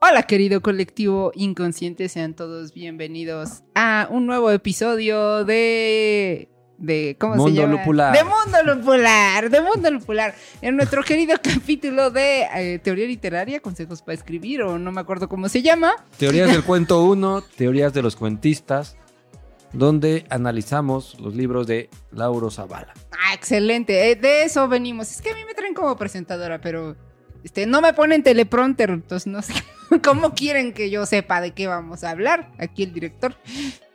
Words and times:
Hola 0.00 0.22
querido 0.22 0.60
colectivo 0.60 1.32
inconsciente, 1.34 2.08
sean 2.08 2.34
todos 2.34 2.72
bienvenidos 2.72 3.64
a 3.74 4.06
un 4.10 4.26
nuevo 4.26 4.50
episodio 4.52 5.44
de 5.44 6.48
de 6.78 7.16
¿cómo 7.18 7.34
Mundo 7.34 7.50
se 7.50 7.56
llama? 7.62 7.72
Lupular. 7.78 8.16
De 8.16 8.22
Mundo 8.22 8.74
Lupular, 8.76 9.50
de 9.50 9.60
Mundo 9.60 9.90
Lupular. 9.90 10.36
En 10.62 10.76
nuestro 10.76 11.02
querido 11.02 11.34
capítulo 11.42 12.12
de 12.12 12.42
eh, 12.54 12.78
teoría 12.78 13.06
literaria, 13.08 13.58
consejos 13.58 14.00
para 14.02 14.14
escribir 14.14 14.62
o 14.62 14.78
no 14.78 14.92
me 14.92 15.00
acuerdo 15.00 15.28
cómo 15.28 15.48
se 15.48 15.62
llama. 15.62 15.92
Teorías 16.16 16.52
del 16.52 16.62
cuento 16.64 17.02
1, 17.02 17.42
teorías 17.56 17.92
de 17.92 18.02
los 18.02 18.14
cuentistas, 18.14 18.96
donde 19.72 20.26
analizamos 20.30 21.18
los 21.18 21.34
libros 21.34 21.66
de 21.66 21.90
Lauro 22.12 22.52
Zavala. 22.52 22.94
Ah, 23.10 23.34
excelente. 23.34 24.12
eh, 24.12 24.14
de 24.14 24.44
eso 24.44 24.68
venimos. 24.68 25.10
Es 25.10 25.20
que 25.20 25.30
a 25.30 25.34
mí 25.34 25.44
me 25.44 25.54
traen 25.54 25.74
como 25.74 25.96
presentadora, 25.96 26.60
pero 26.60 26.96
este, 27.44 27.66
no 27.66 27.80
me 27.80 27.92
ponen 27.92 28.22
teleprompter, 28.22 28.90
entonces 28.90 29.26
no 29.26 29.42
sé 29.42 29.54
cómo 30.04 30.34
quieren 30.34 30.72
que 30.72 30.90
yo 30.90 31.06
sepa 31.06 31.40
de 31.40 31.52
qué 31.52 31.66
vamos 31.66 32.04
a 32.04 32.10
hablar. 32.10 32.50
Aquí 32.58 32.82
el 32.82 32.92
director. 32.92 33.34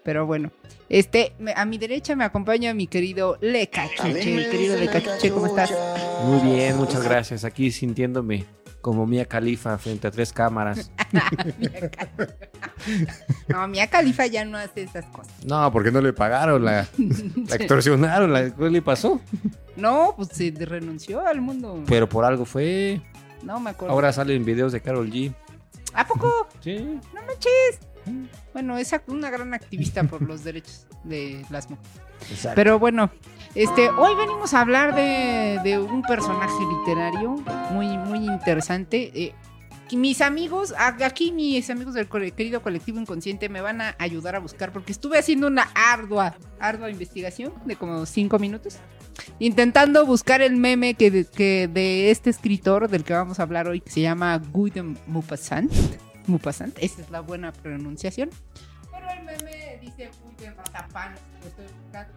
Pero 0.04 0.26
bueno, 0.26 0.52
este, 0.90 1.34
a 1.56 1.66
mi 1.66 1.78
derecha 1.78 2.16
me 2.16 2.26
acompaña 2.26 2.74
mi 2.74 2.88
querido 2.88 3.38
Lecachuche. 3.40 4.36
Mi 4.36 4.44
querido 4.50 4.78
Lecachuche, 4.78 5.32
¿cómo 5.32 5.48
estás? 5.48 5.74
Muy 6.26 6.52
bien, 6.52 6.76
muchas 6.76 7.04
gracias. 7.04 7.46
Aquí 7.46 7.72
sintiéndome 7.72 8.46
como 8.84 9.08
Mía 9.08 9.26
Califa 9.26 9.78
frente 9.78 10.08
a 10.08 10.12
tres 10.12 10.32
cámaras. 10.34 10.92
No, 13.48 13.66
Mia 13.68 13.88
Califa 13.88 14.26
ya 14.26 14.44
no 14.44 14.58
hace 14.58 14.84
esas 14.84 15.06
cosas. 15.06 15.32
No, 15.46 15.72
porque 15.72 15.90
no 15.90 16.02
le 16.02 16.12
pagaron, 16.12 16.66
la, 16.66 16.86
la 16.98 17.56
extorsionaron, 17.56 18.34
la, 18.34 18.54
¿qué 18.54 18.70
le 18.70 18.82
pasó? 18.82 19.22
No, 19.78 20.14
pues 20.18 20.30
se 20.30 20.52
renunció 20.52 21.26
al 21.26 21.40
mundo. 21.40 21.82
Pero 21.88 22.10
por 22.10 22.26
algo 22.26 22.44
fue. 22.44 23.02
No 23.44 23.60
me 23.60 23.72
acuerdo. 23.72 23.94
Ahora 23.94 24.12
salen 24.14 24.46
videos 24.46 24.72
de 24.72 24.82
Carol 24.82 25.10
G. 25.12 25.34
¿A 25.94 26.08
poco? 26.08 26.48
Sí. 26.62 26.78
No 27.14 27.22
manches. 27.26 27.80
Bueno, 28.54 28.78
es 28.78 28.94
una 29.08 29.30
gran 29.30 29.54
activista 29.54 30.04
por 30.04 30.22
los 30.22 30.44
derechos 30.46 30.88
de 31.04 31.46
las 31.50 31.70
mujeres. 31.70 31.92
Exacto. 32.30 32.56
Pero 32.56 32.80
bueno, 32.80 33.12
este, 33.54 33.90
hoy 33.90 34.16
venimos 34.16 34.54
a 34.54 34.62
hablar 34.62 34.96
de, 34.96 35.60
de 35.64 35.78
un 35.80 36.02
personaje 36.04 36.54
literario 36.80 37.36
muy, 37.72 37.98
muy 37.98 38.20
interesante. 38.26 39.12
Eh, 39.14 39.34
mis 39.96 40.22
amigos, 40.22 40.74
aquí 40.78 41.32
mis 41.32 41.70
amigos 41.70 41.94
del 41.94 42.08
querido 42.08 42.62
colectivo 42.62 43.00
inconsciente 43.00 43.50
me 43.50 43.62
van 43.62 43.82
a 43.82 43.96
ayudar 44.00 44.36
a 44.36 44.40
buscar 44.40 44.72
porque 44.72 44.92
estuve 44.92 45.18
haciendo 45.18 45.48
una 45.48 45.70
ardua, 45.76 46.36
ardua 46.60 46.90
investigación 46.90 47.54
de 47.66 47.76
como 47.76 48.06
cinco 48.06 48.40
minutos. 48.40 48.78
Intentando 49.40 50.06
buscar 50.06 50.42
el 50.42 50.56
meme 50.56 50.94
que 50.96 51.12
de, 51.12 51.26
que 51.26 51.68
de 51.68 52.12
este 52.12 52.30
escritor 52.30 52.88
del 52.90 53.04
que 53.04 53.14
vamos 53.14 53.40
a 53.40 53.44
hablar 53.44 53.68
hoy, 53.68 53.82
que 53.82 53.90
se 53.92 54.02
llama 54.02 54.38
Guy 54.38 54.72
de 54.72 54.84
Maupassant. 55.08 55.72
Maupassant, 56.28 56.78
esa 56.80 57.02
es 57.02 57.10
la 57.12 57.20
buena 57.22 57.52
pronunciación. 57.52 58.30
Pero 58.92 59.10
el 59.10 59.24
meme 59.26 59.78
dice 59.82 60.10
Guy 60.24 60.36
de 60.46 60.52
Mazapán. 60.56 61.14
Lo 61.42 61.48
estoy 61.48 61.66
buscando. 61.84 62.14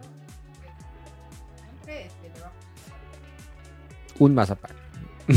Este, 1.86 2.30
vamos- 2.40 2.54
Un 4.18 4.34
mazapán. 4.34 4.72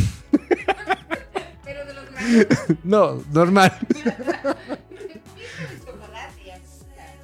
Pero 1.66 1.86
de 1.86 1.94
los 1.94 2.12
grandes. 2.12 2.48
No, 2.84 3.24
normal. 3.34 3.72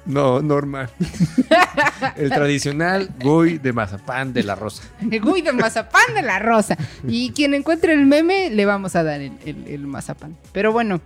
No, 0.06 0.40
normal. 0.40 0.88
El 2.16 2.30
tradicional 2.30 3.10
Guy 3.20 3.58
de 3.58 3.72
mazapán 3.72 4.32
de 4.32 4.44
la 4.44 4.54
rosa. 4.54 4.84
Guy 5.02 5.42
de 5.42 5.52
mazapán 5.52 6.14
de 6.14 6.22
la 6.22 6.38
rosa. 6.38 6.76
Y 7.08 7.30
quien 7.32 7.54
encuentre 7.54 7.92
el 7.92 8.06
meme, 8.06 8.50
le 8.50 8.66
vamos 8.66 8.94
a 8.96 9.02
dar 9.02 9.20
el, 9.20 9.32
el- 9.44 9.66
el 9.66 9.86
mazapán. 9.86 10.36
Pero 10.52 10.70
bueno, 10.72 11.00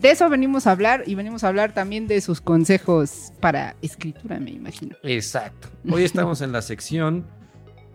de 0.00 0.10
eso 0.10 0.28
venimos 0.28 0.66
a 0.66 0.72
hablar 0.72 1.04
y 1.06 1.14
venimos 1.14 1.44
a 1.44 1.48
hablar 1.48 1.72
también 1.72 2.08
de 2.08 2.20
sus 2.20 2.40
consejos 2.40 3.32
para 3.40 3.76
escritura, 3.82 4.40
me 4.40 4.50
imagino. 4.50 4.96
Exacto. 5.04 5.68
Hoy 5.88 6.02
estamos 6.02 6.40
en 6.40 6.50
la 6.50 6.62
sección 6.62 7.24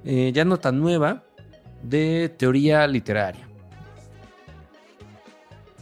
eh, 0.05 0.31
ya 0.33 0.45
no 0.45 0.57
tan 0.57 0.79
nueva 0.79 1.23
de 1.83 2.33
teoría 2.37 2.87
literaria. 2.87 3.45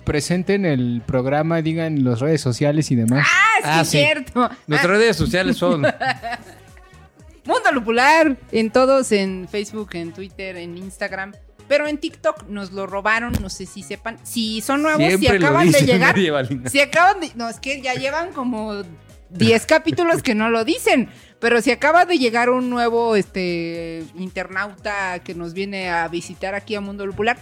presenten 0.04 0.66
el 0.66 1.02
programa, 1.06 1.62
digan 1.62 2.04
las 2.04 2.20
redes 2.22 2.40
sociales 2.42 2.90
y 2.92 2.96
demás. 2.96 3.28
¡Ah, 3.30 3.47
Ah, 3.64 3.84
sí. 3.84 3.98
cierto! 3.98 4.50
Nuestras 4.68 4.98
redes 4.98 5.16
sociales 5.16 5.58
son 5.58 5.82
Mundo 7.48 7.72
Lupular, 7.72 8.36
en 8.52 8.72
todos, 8.72 9.12
en 9.12 9.48
Facebook, 9.50 9.90
en 9.94 10.12
Twitter, 10.12 10.58
en 10.58 10.78
Instagram. 10.78 11.34
Pero 11.68 11.88
en 11.88 11.98
TikTok 11.98 12.48
nos 12.48 12.72
lo 12.72 12.88
robaron, 12.88 13.34
no 13.42 13.50
sé 13.50 13.66
si 13.66 13.84
sepan. 13.84 14.18
Si 14.24 14.62
son 14.62 14.84
nuevos, 14.84 15.02
si 15.04 15.18
siempre 15.18 15.46
acaban 15.46 15.72
de 15.72 15.82
llegar. 15.82 16.16
Si 16.70 16.80
acaban 16.80 17.20
de. 17.20 17.32
No, 17.36 17.50
es 17.50 17.60
que 17.60 17.82
ya 17.82 17.94
llevan 17.94 18.32
como 18.32 18.84
10 19.30 19.66
capítulos 19.68 20.24
que 20.24 20.36
no 20.36 20.50
lo 20.50 20.64
dicen. 20.64 21.10
Pero 21.40 21.62
si 21.62 21.72
acaba 21.72 22.06
de 22.06 22.18
llegar 22.18 22.50
un 22.50 22.70
nuevo 22.70 23.16
este, 23.16 24.04
internauta 24.16 25.20
que 25.20 25.36
nos 25.36 25.54
viene 25.54 25.90
a 25.90 26.08
visitar 26.08 26.56
aquí 26.56 26.76
a 26.76 26.82
Mundo 26.82 27.06
Lupular, 27.06 27.38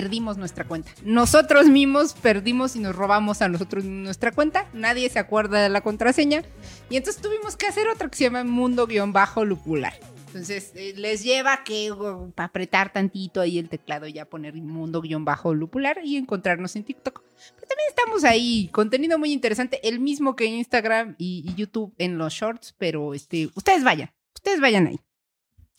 perdimos 0.00 0.36
nuestra 0.36 0.64
cuenta. 0.66 0.90
Nosotros 1.04 1.66
mismos 1.66 2.14
perdimos 2.14 2.76
y 2.76 2.80
nos 2.80 2.94
robamos 2.96 3.42
a 3.42 3.48
nosotros 3.48 3.84
nuestra 3.84 4.32
cuenta. 4.32 4.68
Nadie 4.72 5.08
se 5.08 5.18
acuerda 5.18 5.62
de 5.62 5.68
la 5.68 5.82
contraseña. 5.82 6.42
Y 6.90 6.96
entonces 6.96 7.22
tuvimos 7.22 7.56
que 7.56 7.66
hacer 7.66 7.88
otra 7.88 8.08
que 8.08 8.16
se 8.16 8.24
llama 8.24 8.44
Mundo-Lupular. 8.44 9.94
Entonces 10.26 10.72
eh, 10.74 10.94
les 10.96 11.22
lleva 11.22 11.62
que 11.62 11.92
uh, 11.92 12.32
apretar 12.36 12.92
tantito 12.92 13.40
ahí 13.40 13.56
el 13.56 13.68
teclado 13.68 14.08
y 14.08 14.14
ya 14.14 14.24
poner 14.24 14.54
mundo-lupular 14.54 16.00
y 16.02 16.16
encontrarnos 16.16 16.74
en 16.74 16.82
TikTok. 16.82 17.22
Pero 17.54 17.68
también 17.68 17.88
estamos 17.88 18.24
ahí, 18.24 18.68
contenido 18.72 19.16
muy 19.16 19.32
interesante, 19.32 19.86
el 19.86 20.00
mismo 20.00 20.34
que 20.34 20.46
Instagram 20.46 21.14
y, 21.18 21.44
y 21.46 21.54
YouTube 21.54 21.94
en 21.98 22.18
los 22.18 22.32
shorts, 22.32 22.74
pero 22.78 23.14
este, 23.14 23.48
ustedes 23.54 23.84
vayan, 23.84 24.10
ustedes 24.34 24.60
vayan 24.60 24.88
ahí. 24.88 24.98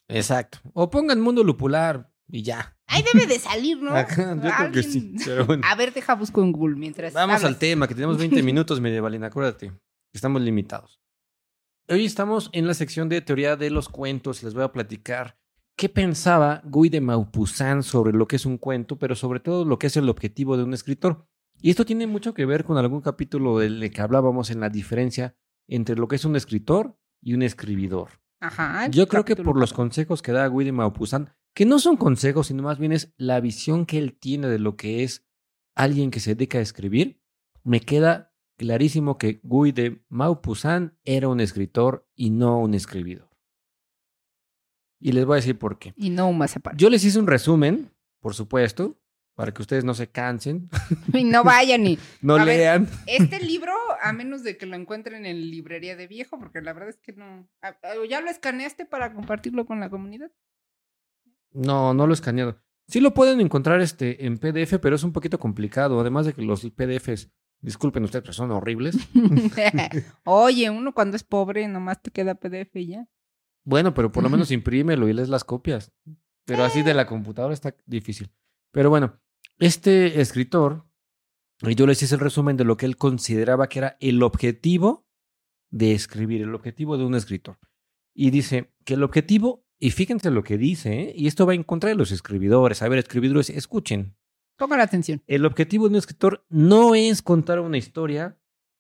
Exacto. 0.08 0.60
O 0.74 0.90
pongan 0.90 1.20
mundo 1.20 1.44
lupular 1.44 2.10
y 2.30 2.44
ya. 2.44 2.75
Ahí 2.88 3.04
debe 3.14 3.26
de 3.26 3.40
salir, 3.40 3.82
¿no? 3.82 3.92
Ajá, 3.96 4.36
yo 4.36 4.52
creo 4.58 4.72
que 4.72 4.84
sí. 4.84 5.16
Pero 5.24 5.46
bueno. 5.46 5.64
A 5.66 5.76
ver, 5.76 5.94
deja 5.94 6.16
busco 6.16 6.42
en 6.42 6.52
Google 6.52 6.76
mientras. 6.76 7.14
Vamos 7.14 7.38
hablas. 7.38 7.52
al 7.52 7.58
tema, 7.58 7.88
que 7.88 7.96
tenemos 7.96 8.18
20 8.18 8.42
minutos, 8.44 8.80
María 8.80 9.02
Valina, 9.02 9.28
acuérdate. 9.28 9.72
Estamos 10.14 10.42
limitados. 10.42 11.02
Hoy 11.88 12.06
estamos 12.06 12.50
en 12.54 12.68
la 12.68 12.74
sección 12.74 13.10
de 13.10 13.22
teoría 13.22 13.56
de 13.56 13.70
los 13.70 13.90
cuentos. 13.90 14.44
Les 14.44 14.54
voy 14.54 14.64
a 14.64 14.72
platicar 14.72 15.38
qué 15.76 15.90
pensaba 15.90 16.62
Guy 16.66 16.90
de 16.90 17.02
Maupassant 17.02 17.84
sobre 17.84 18.14
lo 18.14 18.28
que 18.28 18.38
es 18.38 18.46
un 18.46 18.58
cuento, 18.58 18.98
pero 18.98 19.16
sobre 19.16 19.40
todo 19.40 19.66
lo 19.66 19.78
que 19.78 19.88
es 19.88 19.98
el 19.98 20.10
objetivo 20.10 20.58
de 20.58 20.64
un 20.64 20.74
escritor. 20.74 21.28
Y 21.62 21.70
esto 21.70 21.86
tiene 21.86 22.08
mucho 22.08 22.34
que 22.34 22.46
ver 22.46 22.64
con 22.64 22.78
algún 22.78 23.02
capítulo 23.02 23.60
del 23.60 23.92
que 23.92 24.02
hablábamos 24.02 24.50
en 24.50 24.60
la 24.60 24.70
diferencia 24.70 25.36
entre 25.68 25.96
lo 25.96 26.08
que 26.08 26.16
es 26.16 26.26
un 26.26 26.36
escritor 26.36 26.98
y 27.22 27.34
un 27.34 27.42
escribidor. 27.44 28.10
Ajá. 28.40 28.88
Yo 28.88 29.08
creo 29.08 29.26
que 29.26 29.36
por 29.36 29.58
los 29.60 29.74
consejos 29.74 30.22
que 30.22 30.32
da 30.32 30.48
Guy 30.48 30.66
de 30.66 30.72
Maupassant, 30.72 31.30
que 31.56 31.66
no 31.66 31.80
son 31.80 31.96
consejos, 31.98 32.48
sino 32.48 32.62
más 32.62 32.78
bien 32.78 32.92
es 32.92 33.14
la 33.18 33.40
visión 33.40 33.86
que 33.86 33.98
él 33.98 34.14
tiene 34.14 34.48
de 34.48 34.60
lo 34.60 34.76
que 34.76 35.04
es 35.04 35.26
alguien 35.74 36.12
que 36.12 36.20
se 36.20 36.36
dedica 36.36 36.60
a 36.60 36.62
escribir, 36.62 37.22
me 37.64 37.80
queda 37.80 38.34
clarísimo 38.58 39.18
que 39.18 39.40
Guy 39.42 39.72
de 39.72 40.04
Maupassant 40.10 40.94
era 41.06 41.30
un 41.30 41.40
escritor 41.40 42.08
y 42.14 42.30
no 42.30 42.60
un 42.60 42.74
escribidor. 42.74 43.30
Y 45.00 45.14
les 45.14 45.26
voy 45.26 45.36
a 45.36 45.38
decir 45.38 45.58
por 45.58 45.80
qué. 45.80 45.94
Y 45.96 46.10
no 46.10 46.28
un 46.30 46.38
mazapán. 46.38 46.78
Yo 46.78 46.90
les 46.90 47.04
hice 47.04 47.20
un 47.20 47.28
resumen, 47.28 47.92
por 48.20 48.34
supuesto, 48.34 49.00
para 49.36 49.54
que 49.54 49.62
ustedes 49.62 49.84
no 49.84 49.94
se 49.94 50.08
cansen, 50.10 50.70
Y 51.14 51.24
no 51.24 51.44
vayan 51.44 51.86
y. 51.88 52.00
no 52.22 52.36
A 52.36 52.46
ver. 52.46 52.58
lean. 52.58 52.90
Este 53.06 53.40
libro, 53.44 53.74
a 54.02 54.12
menos 54.14 54.44
de 54.44 54.58
que 54.58 54.66
lo 54.66 54.76
encuentren 54.76 55.26
en 55.26 55.50
librería 55.52 55.96
de 55.96 56.08
viejo, 56.08 56.38
porque 56.38 56.62
la 56.62 56.74
verdad 56.74 56.90
es 56.90 56.98
que 56.98 57.14
no. 57.14 57.48
Ah, 57.62 57.78
ah, 57.84 57.94
¿Ya 58.10 58.20
lo 58.22 58.30
escaneaste 58.30 58.86
para 58.86 59.14
compartirlo 59.14 59.66
con 59.66 59.80
la 59.80 59.90
comunidad? 59.90 60.32
No, 61.56 61.94
no 61.94 62.06
lo 62.06 62.14
he 62.14 62.16
escaneado. 62.16 62.58
Sí 62.88 63.00
lo 63.00 63.14
pueden 63.14 63.42
encontrar 63.42 63.82
este, 63.82 64.26
en 64.26 64.38
PDF, 64.38 64.78
pero 64.80 64.96
es 64.96 65.04
un 65.04 65.12
poquito 65.12 65.40
complicado. 65.40 66.00
Además 66.00 66.26
de 66.26 66.34
que 66.34 66.42
los 66.42 66.62
PDFs, 66.62 67.32
disculpen 67.62 68.04
ustedes, 68.04 68.24
pero 68.24 68.34
son 68.34 68.52
horribles. 68.52 68.96
Oye, 70.26 70.70
uno 70.70 70.94
cuando 70.94 71.16
es 71.16 71.24
pobre 71.24 71.68
nomás 71.68 72.02
te 72.02 72.12
queda 72.12 72.36
PDF 72.36 72.76
y 72.76 72.88
ya. 72.88 73.08
Bueno, 73.64 73.94
pero 73.94 74.12
por 74.12 74.22
lo 74.22 74.30
menos 74.30 74.52
imprímelo 74.52 75.08
y 75.08 75.14
lees 75.14 75.30
las 75.30 75.44
copias. 75.44 75.92
Pero 76.46 76.64
así 76.64 76.84
de 76.84 76.94
la 76.94 77.08
computadora 77.08 77.54
está 77.54 77.76
difícil. 77.88 78.32
Pero 78.72 78.90
bueno, 78.90 79.20
este 79.58 80.22
escritor, 80.22 80.86
y 81.62 81.74
yo 81.76 81.88
les 81.88 82.04
hice 82.04 82.16
el 82.16 82.22
resumen 82.22 82.58
de 82.58 82.66
lo 82.66 82.78
que 82.78 82.86
él 82.86 82.98
consideraba 82.98 83.68
que 83.68 83.80
era 83.80 83.98
el 84.00 84.22
objetivo 84.22 85.08
de 85.72 85.94
escribir, 85.94 86.44
el 86.44 86.54
objetivo 86.54 86.98
de 86.98 87.06
un 87.06 87.16
escritor. 87.16 87.58
Y 88.14 88.30
dice 88.30 88.74
que 88.86 88.94
el 88.94 89.04
objetivo, 89.04 89.65
y 89.80 89.92
fíjense 89.92 90.32
lo 90.32 90.44
que 90.44 90.58
dice, 90.58 91.02
¿eh? 91.02 91.14
y 91.16 91.28
esto 91.28 91.46
va 91.46 91.54
en 91.54 91.64
contra 91.64 91.90
de 91.90 91.96
los 91.96 92.12
escribidores. 92.12 92.82
A 92.82 92.90
ver, 92.90 93.00
escribidores, 93.00 93.50
escuchen. 93.50 94.16
Pongan 94.58 94.80
atención. 94.80 95.22
El 95.28 95.46
objetivo 95.46 95.86
de 95.86 95.92
un 95.92 95.98
escritor 95.98 96.46
no 96.50 96.96
es 96.96 97.22
contar 97.22 97.60
una 97.60 97.78
historia, 97.78 98.38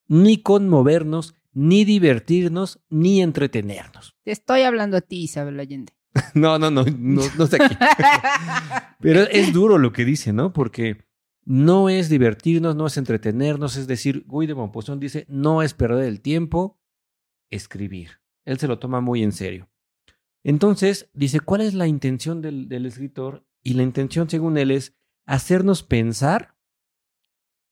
ni 0.07 0.41
conmovernos, 0.41 1.35
ni 1.51 1.83
divertirnos, 1.83 2.79
ni 2.89 3.21
entretenernos. 3.21 4.15
Te 4.23 4.31
estoy 4.31 4.61
hablando 4.61 4.97
a 4.97 5.01
ti, 5.01 5.23
Isabel 5.23 5.59
Allende. 5.59 5.93
No, 6.33 6.57
no, 6.57 6.71
no, 6.71 6.85
no, 6.85 7.21
no 7.37 7.47
sé 7.47 7.57
aquí. 7.61 7.75
Pero 9.01 9.21
es 9.23 9.51
duro 9.51 9.77
lo 9.77 9.91
que 9.91 10.05
dice, 10.05 10.31
¿no? 10.31 10.53
Porque 10.53 11.05
no 11.43 11.89
es 11.89 12.07
divertirnos, 12.07 12.75
no 12.75 12.87
es 12.87 12.97
entretenernos, 12.97 13.75
es 13.75 13.85
decir, 13.85 14.23
Guy 14.25 14.47
de 14.47 14.55
Maupassant 14.55 15.01
dice, 15.01 15.25
no 15.27 15.61
es 15.61 15.73
perder 15.73 16.05
el 16.05 16.21
tiempo, 16.21 16.79
escribir. 17.49 18.21
Él 18.45 18.57
se 18.59 18.67
lo 18.67 18.79
toma 18.79 19.01
muy 19.01 19.23
en 19.23 19.33
serio. 19.33 19.69
Entonces, 20.45 21.09
dice, 21.15 21.39
¿cuál 21.39 21.61
es 21.61 21.73
la 21.73 21.87
intención 21.87 22.43
del, 22.43 22.69
del 22.69 22.85
escritor? 22.85 23.43
Y 23.63 23.73
la 23.73 23.81
intención, 23.81 24.29
según 24.29 24.59
él, 24.59 24.69
es 24.69 24.95
hacernos 25.25 25.81
pensar 25.81 26.55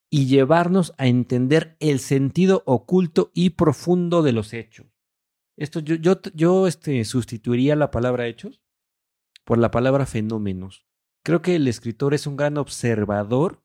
y 0.10 0.25
llevarnos 0.25 0.92
a 0.98 1.06
entender 1.06 1.78
el 1.80 2.00
sentido 2.00 2.64
oculto 2.66 3.30
y 3.36 3.52
profundo 3.52 4.24
de 4.24 4.31
los 4.31 4.54
hechos. 4.54 4.88
Esto 5.56 5.81
yo, 5.81 5.96
yo, 5.98 6.20
yo 6.34 6.66
este, 6.66 7.06
sustituiría 7.06 7.75
la 7.75 7.92
palabra 7.92 8.25
hechos 8.25 8.60
por 9.46 9.60
la 9.60 9.70
palabra 9.70 10.08
fenómenos. 10.08 10.88
Creo 11.24 11.44
que 11.44 11.56
el 11.56 11.68
escritor 11.68 12.16
es 12.16 12.25
un 12.25 12.38
gran 12.38 12.58
observador 12.58 13.64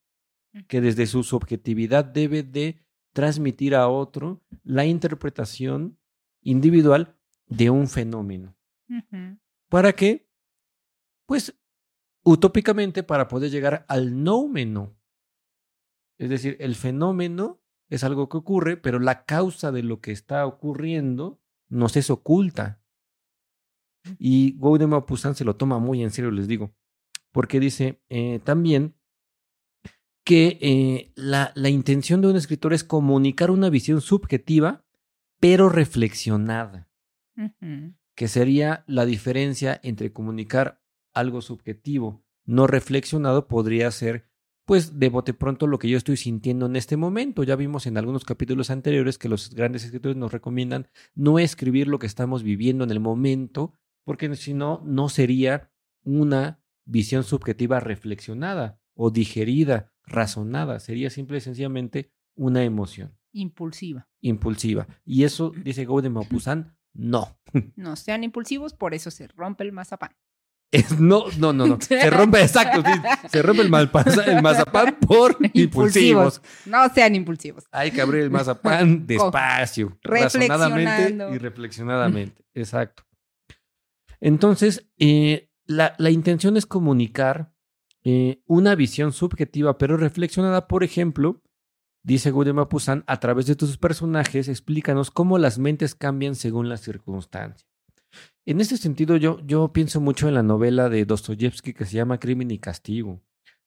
que 0.66 0.82
desde 0.82 1.06
su 1.06 1.22
subjetividad 1.22 2.04
debe 2.04 2.42
de 2.42 2.84
transmitir 3.14 3.74
a 3.74 3.88
otro 3.88 4.42
la 4.64 4.84
interpretación 4.84 5.98
individual 6.42 7.16
de 7.46 7.70
un 7.70 7.88
fenómeno. 7.88 8.57
¿Para 9.68 9.92
qué? 9.92 10.28
Pues 11.26 11.58
utópicamente 12.22 13.02
para 13.02 13.28
poder 13.28 13.50
llegar 13.50 13.84
al 13.88 14.22
noumeno. 14.22 14.96
Es 16.18 16.30
decir, 16.30 16.56
el 16.60 16.74
fenómeno 16.74 17.62
es 17.88 18.04
algo 18.04 18.28
que 18.28 18.36
ocurre, 18.36 18.76
pero 18.76 18.98
la 18.98 19.24
causa 19.24 19.72
de 19.72 19.82
lo 19.82 20.00
que 20.00 20.12
está 20.12 20.46
ocurriendo 20.46 21.40
nos 21.68 21.96
es 21.96 22.10
oculta. 22.10 22.82
Y 24.18 24.56
Guy 24.58 24.78
de 24.78 24.86
Maupassant 24.86 25.36
se 25.36 25.44
lo 25.44 25.56
toma 25.56 25.78
muy 25.78 26.02
en 26.02 26.10
serio, 26.10 26.30
les 26.30 26.48
digo, 26.48 26.74
porque 27.32 27.60
dice 27.60 28.02
eh, 28.08 28.40
también 28.42 28.94
que 30.24 30.58
eh, 30.60 31.12
la, 31.14 31.52
la 31.54 31.68
intención 31.68 32.20
de 32.20 32.28
un 32.28 32.36
escritor 32.36 32.74
es 32.74 32.84
comunicar 32.84 33.50
una 33.50 33.70
visión 33.70 34.00
subjetiva, 34.00 34.84
pero 35.40 35.68
reflexionada. 35.68 36.90
Que 38.18 38.26
sería 38.26 38.82
la 38.88 39.06
diferencia 39.06 39.78
entre 39.84 40.12
comunicar 40.12 40.82
algo 41.14 41.40
subjetivo 41.40 42.24
no 42.44 42.66
reflexionado 42.66 43.46
podría 43.46 43.88
ser 43.92 44.28
pues 44.64 44.98
de 44.98 45.08
bote 45.08 45.34
pronto 45.34 45.68
lo 45.68 45.78
que 45.78 45.88
yo 45.88 45.96
estoy 45.96 46.16
sintiendo 46.16 46.66
en 46.66 46.74
este 46.74 46.96
momento. 46.96 47.44
Ya 47.44 47.54
vimos 47.54 47.86
en 47.86 47.96
algunos 47.96 48.24
capítulos 48.24 48.70
anteriores 48.70 49.18
que 49.18 49.28
los 49.28 49.54
grandes 49.54 49.84
escritores 49.84 50.16
nos 50.16 50.32
recomiendan 50.32 50.88
no 51.14 51.38
escribir 51.38 51.86
lo 51.86 52.00
que 52.00 52.08
estamos 52.08 52.42
viviendo 52.42 52.82
en 52.82 52.90
el 52.90 52.98
momento, 52.98 53.72
porque 54.02 54.34
si 54.34 54.52
no, 54.52 54.82
no 54.84 55.08
sería 55.08 55.70
una 56.02 56.60
visión 56.86 57.22
subjetiva 57.22 57.78
reflexionada 57.78 58.80
o 58.94 59.10
digerida, 59.10 59.92
razonada, 60.02 60.80
sería 60.80 61.10
simple 61.10 61.38
y 61.38 61.40
sencillamente 61.40 62.10
una 62.34 62.64
emoción 62.64 63.16
Impulsiva. 63.30 64.08
impulsiva. 64.20 64.88
Y 65.04 65.22
eso, 65.22 65.52
dice 65.64 65.84
Go 65.84 66.02
de 66.02 66.10
Maupassant, 66.10 66.77
no. 66.98 67.38
No 67.76 67.96
sean 67.96 68.24
impulsivos, 68.24 68.74
por 68.74 68.92
eso 68.92 69.10
se 69.10 69.26
rompe 69.28 69.64
el 69.64 69.72
mazapán. 69.72 70.10
Es- 70.70 71.00
no, 71.00 71.24
no, 71.38 71.54
no, 71.54 71.66
no. 71.66 71.80
Se 71.80 72.10
rompe, 72.10 72.42
exacto. 72.42 72.82
sí, 72.84 73.00
se 73.30 73.40
rompe 73.40 73.62
el, 73.62 73.70
malpasa- 73.70 74.26
el 74.26 74.42
mazapán 74.42 74.98
por 75.00 75.38
impulsivos. 75.54 76.42
No 76.66 76.86
sean 76.90 77.14
impulsivos. 77.14 77.64
Hay 77.72 77.90
que 77.90 78.02
abrir 78.02 78.22
el 78.24 78.30
mazapán 78.30 79.06
despacio, 79.06 79.98
razonadamente 80.02 80.90
Reflexionando. 80.90 81.34
y 81.34 81.38
reflexionadamente. 81.38 82.44
Exacto. 82.52 83.04
Entonces, 84.20 84.86
eh, 84.98 85.48
la, 85.64 85.94
la 85.98 86.10
intención 86.10 86.56
es 86.58 86.66
comunicar 86.66 87.52
eh, 88.04 88.42
una 88.46 88.74
visión 88.74 89.12
subjetiva, 89.12 89.78
pero 89.78 89.96
reflexionada, 89.96 90.66
por 90.68 90.84
ejemplo, 90.84 91.42
dice 92.02 92.30
Guy 92.30 92.46
de 92.46 92.52
Maupassant, 92.52 93.04
a 93.06 93.20
través 93.20 93.46
de 93.46 93.56
tus 93.56 93.76
personajes, 93.76 94.48
explícanos 94.48 95.10
cómo 95.10 95.38
las 95.38 95.58
mentes 95.58 95.94
cambian 95.94 96.34
según 96.34 96.68
las 96.68 96.80
circunstancias. 96.80 97.68
En 98.46 98.60
ese 98.60 98.76
sentido, 98.78 99.16
yo, 99.16 99.40
yo 99.44 99.72
pienso 99.72 100.00
mucho 100.00 100.28
en 100.28 100.34
la 100.34 100.42
novela 100.42 100.88
de 100.88 101.04
Dostoyevsky 101.04 101.74
que 101.74 101.84
se 101.84 101.96
llama 101.96 102.18
Crimen 102.18 102.50
y 102.50 102.58
Castigo, 102.58 103.22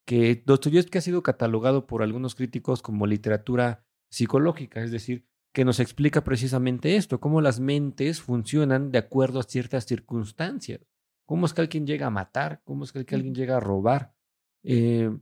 que 0.08 0.42
Dostoyevsky 0.46 0.98
ha 0.98 1.02
sido 1.02 1.22
catalogado 1.22 1.86
por 1.86 2.02
algunos 2.02 2.34
críticos 2.36 2.82
como 2.82 3.06
literatura 3.06 3.86
psicológica, 4.10 4.84
es 4.84 4.92
decir, 4.92 5.28
que 5.54 5.66
nos 5.66 5.80
explica 5.80 6.24
precisamente 6.24 6.96
esto, 6.96 7.20
cómo 7.20 7.42
las 7.42 7.60
mentes 7.60 8.22
funcionan 8.22 8.92
de 8.92 9.00
acuerdo 9.00 9.40
a 9.40 9.44
ciertas 9.44 9.86
circunstancias. 9.86 10.82
¿Cómo 11.28 11.46
es 11.46 11.54
que 11.54 11.62
alguien 11.62 11.86
llega 11.86 12.08
a 12.08 12.12
matar? 12.12 12.62
¿Cómo 12.64 12.84
es 12.84 12.92
que 12.92 13.16
alguien 13.16 13.36
llega 13.36 13.58
a 13.58 13.60
robar? 13.60 14.16
Eh, 14.64 15.16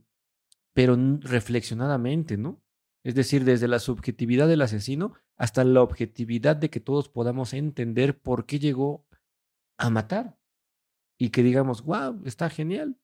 pero 0.72 0.96
reflexionadamente, 1.20 2.36
¿no? 2.36 2.62
Es 3.02 3.14
decir, 3.14 3.44
desde 3.44 3.68
la 3.68 3.78
subjetividad 3.78 4.46
del 4.48 4.62
asesino 4.62 5.14
hasta 5.36 5.64
la 5.64 5.82
objetividad 5.82 6.56
de 6.56 6.68
que 6.68 6.80
todos 6.80 7.08
podamos 7.08 7.54
entender 7.54 8.18
por 8.18 8.46
qué 8.46 8.58
llegó 8.58 9.06
a 9.78 9.90
matar. 9.90 10.38
Y 11.18 11.30
que 11.30 11.42
digamos, 11.42 11.82
wow, 11.84 12.22
está 12.24 12.48
genial, 12.48 12.96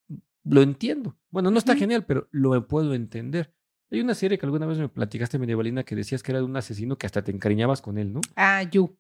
lo 0.44 0.62
entiendo. 0.62 1.18
Bueno, 1.30 1.50
no 1.50 1.58
está 1.58 1.76
genial, 1.76 2.04
pero 2.06 2.28
lo 2.30 2.66
puedo 2.66 2.94
entender. 2.94 3.54
Hay 3.90 4.00
una 4.00 4.14
serie 4.14 4.38
que 4.38 4.46
alguna 4.46 4.66
vez 4.66 4.78
me 4.78 4.88
platicaste, 4.88 5.38
medievalina, 5.38 5.84
que 5.84 5.94
decías 5.94 6.22
que 6.22 6.32
era 6.32 6.40
de 6.40 6.46
un 6.46 6.56
asesino 6.56 6.96
que 6.96 7.06
hasta 7.06 7.22
te 7.22 7.30
encariñabas 7.30 7.82
con 7.82 7.98
él, 7.98 8.12
¿no? 8.12 8.20
Ah, 8.34 8.62
you. 8.62 8.96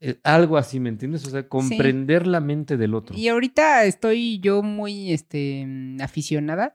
Eh, 0.00 0.18
algo 0.22 0.56
así, 0.56 0.80
¿me 0.80 0.88
entiendes? 0.88 1.26
O 1.26 1.30
sea, 1.30 1.46
comprender 1.46 2.26
la 2.26 2.40
mente 2.40 2.76
del 2.76 2.94
otro. 2.94 3.16
Y 3.16 3.28
ahorita 3.28 3.84
estoy 3.84 4.40
yo 4.40 4.62
muy 4.62 5.12
este, 5.12 5.64
mm, 5.66 6.00
aficionada. 6.00 6.72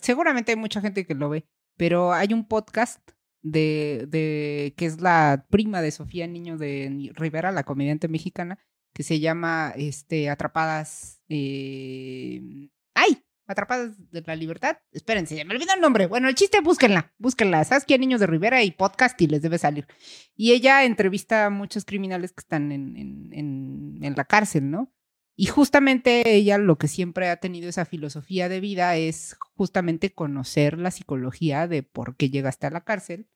Seguramente 0.00 0.52
hay 0.52 0.56
mucha 0.56 0.80
gente 0.80 1.04
que 1.04 1.14
lo 1.14 1.28
ve, 1.28 1.44
pero 1.76 2.12
hay 2.12 2.32
un 2.32 2.46
podcast 2.46 3.00
de, 3.42 4.06
de 4.08 4.74
que 4.76 4.86
es 4.86 5.00
la 5.00 5.46
prima 5.50 5.82
de 5.82 5.90
Sofía 5.90 6.26
Niño 6.26 6.58
de 6.58 7.10
Rivera, 7.14 7.50
la 7.52 7.64
comediante 7.64 8.08
mexicana, 8.08 8.58
que 8.94 9.02
se 9.02 9.20
llama 9.20 9.72
este, 9.76 10.30
Atrapadas. 10.30 11.22
eh, 11.28 12.68
¡Ay! 12.94 13.24
Atrapadas 13.46 13.96
de 14.12 14.22
la 14.24 14.36
Libertad. 14.36 14.76
Espérense, 14.92 15.34
ya 15.34 15.44
me 15.44 15.54
olvidó 15.54 15.74
el 15.74 15.80
nombre. 15.80 16.06
Bueno, 16.06 16.28
el 16.28 16.34
chiste, 16.36 16.60
búsquenla. 16.60 17.12
Búsquenla. 17.18 17.64
Saskia 17.64 17.98
Niños 17.98 18.20
de 18.20 18.26
Rivera 18.28 18.62
y 18.62 18.70
podcast 18.70 19.20
y 19.20 19.26
les 19.26 19.42
debe 19.42 19.58
salir. 19.58 19.86
Y 20.36 20.52
ella 20.52 20.84
entrevista 20.84 21.46
a 21.46 21.50
muchos 21.50 21.84
criminales 21.84 22.32
que 22.32 22.40
están 22.40 22.70
en, 22.70 22.96
en, 22.96 23.98
en 24.00 24.14
la 24.16 24.24
cárcel, 24.24 24.70
¿no? 24.70 24.92
Y 25.36 25.46
justamente 25.46 26.34
ella 26.34 26.58
lo 26.58 26.76
que 26.78 26.88
siempre 26.88 27.28
ha 27.30 27.36
tenido 27.38 27.68
esa 27.68 27.84
filosofía 27.84 28.48
de 28.48 28.60
vida 28.60 28.96
es 28.96 29.36
justamente 29.54 30.12
conocer 30.14 30.78
la 30.78 30.90
psicología 30.90 31.66
de 31.68 31.82
por 31.82 32.16
qué 32.16 32.28
llegaste 32.30 32.66
a 32.66 32.70
la 32.70 32.84
cárcel, 32.84 33.28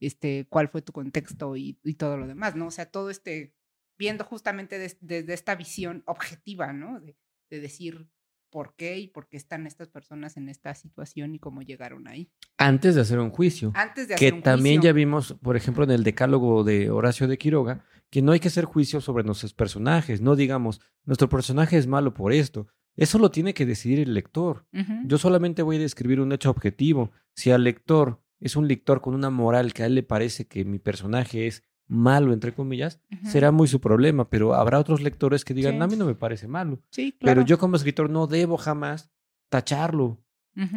este, 0.00 0.46
cuál 0.48 0.68
fue 0.68 0.82
tu 0.82 0.92
contexto 0.92 1.56
y, 1.56 1.78
y 1.84 1.94
todo 1.94 2.16
lo 2.16 2.26
demás, 2.26 2.54
¿no? 2.56 2.66
O 2.68 2.70
sea, 2.70 2.86
todo 2.90 3.10
este, 3.10 3.54
viendo 3.98 4.24
justamente 4.24 4.78
des- 4.78 4.98
desde 5.00 5.34
esta 5.34 5.54
visión 5.56 6.02
objetiva, 6.06 6.72
¿no? 6.72 7.00
De 7.00 7.60
decir 7.60 8.08
por 8.50 8.74
qué 8.74 8.98
y 8.98 9.08
por 9.08 9.28
qué 9.28 9.36
están 9.36 9.66
estas 9.66 9.88
personas 9.88 10.36
en 10.36 10.48
esta 10.48 10.74
situación 10.74 11.34
y 11.34 11.38
cómo 11.38 11.62
llegaron 11.62 12.08
ahí. 12.08 12.30
Antes 12.58 12.94
de 12.94 13.00
hacer 13.00 13.18
un 13.18 13.30
juicio. 13.30 13.72
Antes 13.74 14.08
de 14.08 14.16
que 14.16 14.26
hacer 14.26 14.34
un 14.34 14.42
también 14.42 14.76
juicio. 14.76 14.90
ya 14.90 14.92
vimos, 14.92 15.36
por 15.42 15.56
ejemplo, 15.56 15.84
en 15.84 15.90
el 15.90 16.04
decálogo 16.04 16.64
de 16.64 16.90
Horacio 16.90 17.28
de 17.28 17.38
Quiroga, 17.38 17.84
que 18.10 18.22
no 18.22 18.32
hay 18.32 18.40
que 18.40 18.48
hacer 18.48 18.64
juicio 18.64 19.00
sobre 19.00 19.24
nuestros 19.24 19.54
personajes. 19.54 20.20
No 20.20 20.36
digamos, 20.36 20.80
nuestro 21.04 21.28
personaje 21.28 21.78
es 21.78 21.86
malo 21.86 22.12
por 22.12 22.32
esto. 22.32 22.66
Eso 22.96 23.18
lo 23.18 23.30
tiene 23.30 23.54
que 23.54 23.66
decidir 23.66 24.00
el 24.00 24.14
lector. 24.14 24.66
Yo 25.06 25.16
solamente 25.16 25.62
voy 25.62 25.76
a 25.76 25.80
describir 25.80 26.20
un 26.20 26.32
hecho 26.32 26.50
objetivo. 26.50 27.12
Si 27.34 27.50
al 27.50 27.64
lector 27.64 28.20
es 28.40 28.56
un 28.56 28.68
lector 28.68 29.00
con 29.00 29.14
una 29.14 29.30
moral 29.30 29.72
que 29.72 29.84
a 29.84 29.86
él 29.86 29.94
le 29.94 30.02
parece 30.02 30.46
que 30.46 30.64
mi 30.64 30.78
personaje 30.78 31.46
es 31.46 31.62
malo, 31.90 32.32
entre 32.32 32.54
comillas, 32.54 33.00
será 33.24 33.50
muy 33.50 33.66
su 33.68 33.80
problema, 33.80 34.30
pero 34.30 34.54
habrá 34.54 34.78
otros 34.78 35.00
lectores 35.02 35.44
que 35.44 35.54
digan, 35.54 35.74
Sí. 35.74 35.80
a 35.80 35.86
mí 35.88 35.96
no 35.96 36.06
me 36.06 36.14
parece 36.14 36.46
malo. 36.48 36.80
Sí, 36.90 37.12
claro. 37.12 37.40
Pero 37.40 37.46
yo 37.46 37.58
como 37.58 37.74
escritor 37.76 38.08
no 38.08 38.26
debo 38.28 38.56
jamás 38.56 39.10
tacharlo, 39.48 40.22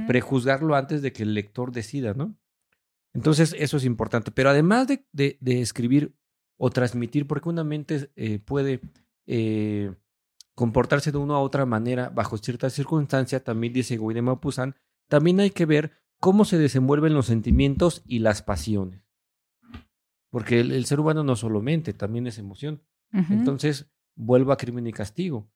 prejuzgarlo 0.07 0.75
antes 0.75 1.01
de 1.01 1.13
que 1.13 1.23
el 1.23 1.33
lector 1.33 1.71
decida, 1.71 2.13
¿no? 2.13 2.35
Entonces, 3.13 3.55
eso 3.59 3.77
es 3.77 3.85
importante. 3.85 4.31
Pero 4.31 4.49
además 4.49 4.87
de, 4.87 5.05
de- 5.11 5.37
de 5.39 5.61
escribir 5.61 6.15
o 6.57 6.69
transmitir, 6.71 7.27
porque 7.27 7.49
una 7.49 7.63
mente 7.63 8.09
eh, 8.15 8.39
puede 8.39 8.81
eh, 9.27 9.93
comportarse 10.55 11.11
de 11.11 11.17
una 11.19 11.33
u 11.33 11.41
otra 11.41 11.65
manera 11.65 12.09
bajo 12.09 12.37
ciertas 12.37 12.73
circunstancias, 12.73 13.43
también 13.43 13.71
dice 13.73 13.97
de 13.97 14.21
Maupassant, 14.21 14.75
también 15.09 15.39
hay 15.39 15.51
que 15.51 15.65
ver 15.65 15.91
cómo 16.19 16.45
se 16.45 16.57
desenvuelven 16.57 17.13
los 17.13 17.25
sentimientos 17.27 18.01
y 18.05 18.19
las 18.19 18.41
pasiones. 18.41 19.02
Porque 20.33 20.59
el, 20.61 20.71
el 20.71 20.85
ser 20.85 20.99
humano 20.99 21.23
no 21.23 21.35
solo 21.35 21.61
mente, 21.61 21.93
también 21.93 22.25
es 22.25 22.39
emoción. 22.39 22.81
Entonces, 23.29 23.91
vuelvo 24.15 24.51
a 24.51 24.57
crimen 24.57 24.87
y 24.87 24.91
castigo. 24.91 25.47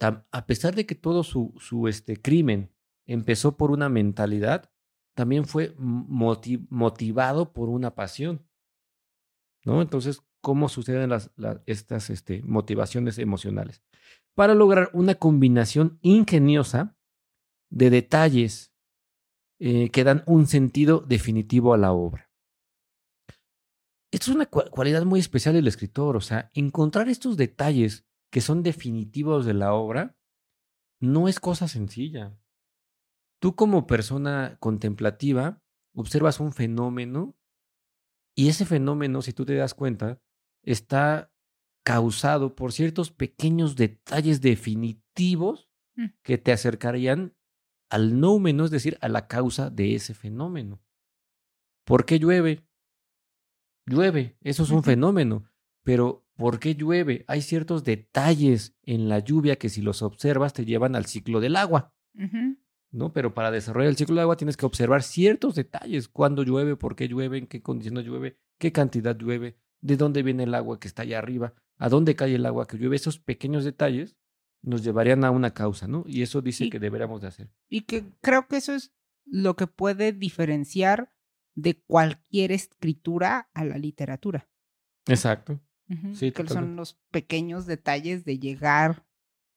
Tam- 0.00 0.24
a 0.32 0.44
pesar 0.46 0.74
de 0.74 0.86
que 0.86 0.96
todo 0.96 1.22
su, 1.22 1.54
su 1.60 1.86
este, 1.86 2.20
crimen 2.20 2.72
empezó 3.06 3.56
por 3.56 3.70
una 3.70 3.88
mentalidad, 3.88 4.72
también 5.14 5.44
fue 5.44 5.76
moti- 5.78 6.66
motivado 6.68 7.52
por 7.52 7.68
una 7.68 7.94
pasión. 7.94 8.44
¿No? 9.64 9.80
Entonces, 9.80 10.20
¿cómo 10.40 10.68
suceden 10.68 11.10
las, 11.10 11.30
la- 11.36 11.62
estas 11.66 12.10
este, 12.10 12.42
motivaciones 12.42 13.18
emocionales? 13.18 13.84
Para 14.34 14.56
lograr 14.56 14.90
una 14.94 15.14
combinación 15.14 16.00
ingeniosa 16.02 16.96
de 17.70 17.90
detalles 17.90 18.74
eh, 19.60 19.90
que 19.90 20.02
dan 20.02 20.24
un 20.26 20.48
sentido 20.48 20.98
definitivo 21.06 21.72
a 21.72 21.78
la 21.78 21.92
obra. 21.92 22.23
Esto 24.14 24.30
es 24.30 24.36
una 24.36 24.50
cua- 24.50 24.70
cualidad 24.70 25.04
muy 25.04 25.18
especial 25.20 25.54
del 25.54 25.66
escritor, 25.66 26.16
o 26.16 26.20
sea, 26.20 26.50
encontrar 26.54 27.08
estos 27.08 27.36
detalles 27.36 28.06
que 28.30 28.40
son 28.40 28.62
definitivos 28.62 29.44
de 29.44 29.54
la 29.54 29.74
obra 29.74 30.16
no 31.00 31.28
es 31.28 31.40
cosa 31.40 31.68
sencilla. 31.68 32.38
Tú 33.40 33.54
como 33.56 33.86
persona 33.86 34.56
contemplativa 34.60 35.60
observas 35.94 36.40
un 36.40 36.52
fenómeno 36.52 37.36
y 38.36 38.48
ese 38.48 38.64
fenómeno, 38.64 39.22
si 39.22 39.32
tú 39.32 39.44
te 39.44 39.54
das 39.54 39.74
cuenta, 39.74 40.20
está 40.62 41.32
causado 41.84 42.54
por 42.56 42.72
ciertos 42.72 43.10
pequeños 43.10 43.76
detalles 43.76 44.40
definitivos 44.40 45.68
Mm. 45.96 46.06
que 46.24 46.38
te 46.38 46.50
acercarían 46.50 47.36
al 47.88 48.18
noumeno, 48.18 48.64
es 48.64 48.72
decir, 48.72 48.98
a 49.00 49.08
la 49.08 49.28
causa 49.28 49.70
de 49.70 49.94
ese 49.94 50.12
fenómeno. 50.14 50.82
¿Por 51.84 52.04
qué 52.04 52.18
llueve? 52.18 52.66
Llueve, 53.86 54.36
eso 54.40 54.62
es 54.62 54.70
un 54.70 54.82
fenómeno, 54.82 55.44
pero 55.82 56.26
¿por 56.36 56.58
qué 56.58 56.74
llueve? 56.74 57.24
Hay 57.28 57.42
ciertos 57.42 57.84
detalles 57.84 58.74
en 58.82 59.08
la 59.08 59.18
lluvia 59.18 59.56
que 59.56 59.68
si 59.68 59.82
los 59.82 60.02
observas 60.02 60.52
te 60.54 60.64
llevan 60.64 60.96
al 60.96 61.06
ciclo 61.06 61.40
del 61.40 61.56
agua. 61.56 61.94
¿no? 62.90 63.12
Pero 63.12 63.34
para 63.34 63.50
desarrollar 63.50 63.90
el 63.90 63.96
ciclo 63.96 64.14
del 64.14 64.22
agua 64.22 64.36
tienes 64.36 64.56
que 64.56 64.66
observar 64.66 65.02
ciertos 65.02 65.54
detalles. 65.56 66.08
Cuándo 66.08 66.44
llueve, 66.44 66.76
por 66.76 66.94
qué 66.96 67.08
llueve, 67.08 67.38
en 67.38 67.46
qué 67.46 67.60
condiciones 67.60 68.04
llueve, 68.06 68.38
qué 68.58 68.70
cantidad 68.72 69.16
llueve, 69.16 69.58
de 69.80 69.96
dónde 69.96 70.22
viene 70.22 70.44
el 70.44 70.54
agua 70.54 70.78
que 70.80 70.88
está 70.88 71.02
allá 71.02 71.18
arriba, 71.18 71.54
a 71.76 71.88
dónde 71.88 72.14
cae 72.14 72.36
el 72.36 72.46
agua 72.46 72.66
que 72.66 72.78
llueve. 72.78 72.96
Esos 72.96 73.18
pequeños 73.18 73.64
detalles 73.64 74.16
nos 74.62 74.82
llevarían 74.82 75.24
a 75.24 75.30
una 75.30 75.52
causa, 75.52 75.86
¿no? 75.88 76.04
Y 76.06 76.22
eso 76.22 76.40
dice 76.40 76.66
Y- 76.66 76.70
que 76.70 76.78
deberíamos 76.78 77.20
de 77.20 77.26
hacer. 77.28 77.50
Y 77.68 77.82
que 77.82 78.04
creo 78.22 78.46
que 78.46 78.56
eso 78.56 78.72
es 78.74 78.92
lo 79.26 79.56
que 79.56 79.66
puede 79.66 80.12
diferenciar 80.12 81.10
de 81.54 81.80
cualquier 81.80 82.52
escritura 82.52 83.48
a 83.54 83.64
la 83.64 83.78
literatura. 83.78 84.48
Exacto. 85.06 85.60
Sí, 86.14 86.32
que 86.32 86.46
son 86.48 86.76
los 86.76 86.94
pequeños 87.10 87.66
detalles 87.66 88.24
de 88.24 88.38
llegar 88.38 89.06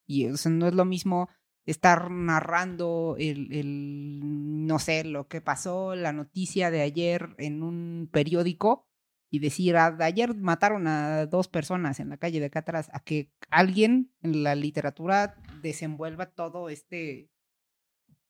y 0.06 0.28
o 0.28 0.38
sea, 0.38 0.52
no 0.52 0.68
es 0.68 0.76
lo 0.76 0.86
mismo 0.86 1.30
estar 1.66 2.12
narrando 2.12 3.16
el, 3.20 3.52
el, 3.54 4.66
no 4.66 4.80
sé, 4.80 5.04
lo 5.04 5.28
que 5.28 5.42
pasó, 5.42 5.96
la 5.96 6.14
noticia 6.14 6.72
de 6.72 6.82
ayer 6.82 7.36
en 7.38 7.64
un 7.64 8.10
periódico 8.12 8.88
y 9.30 9.40
decir, 9.40 9.76
"Ah, 9.76 9.92
de 9.92 10.06
ayer 10.06 10.34
mataron 10.36 10.88
a 10.88 11.26
dos 11.26 11.50
personas 11.50 12.00
en 12.00 12.10
la 12.10 12.18
calle 12.18 12.40
de 12.40 12.46
acá 12.46 12.60
atrás, 12.60 12.90
a 12.94 13.02
que 13.02 13.32
alguien 13.50 14.14
en 14.22 14.44
la 14.44 14.56
literatura 14.56 15.36
desenvuelva 15.62 16.28
todo 16.28 16.70
este, 16.70 17.30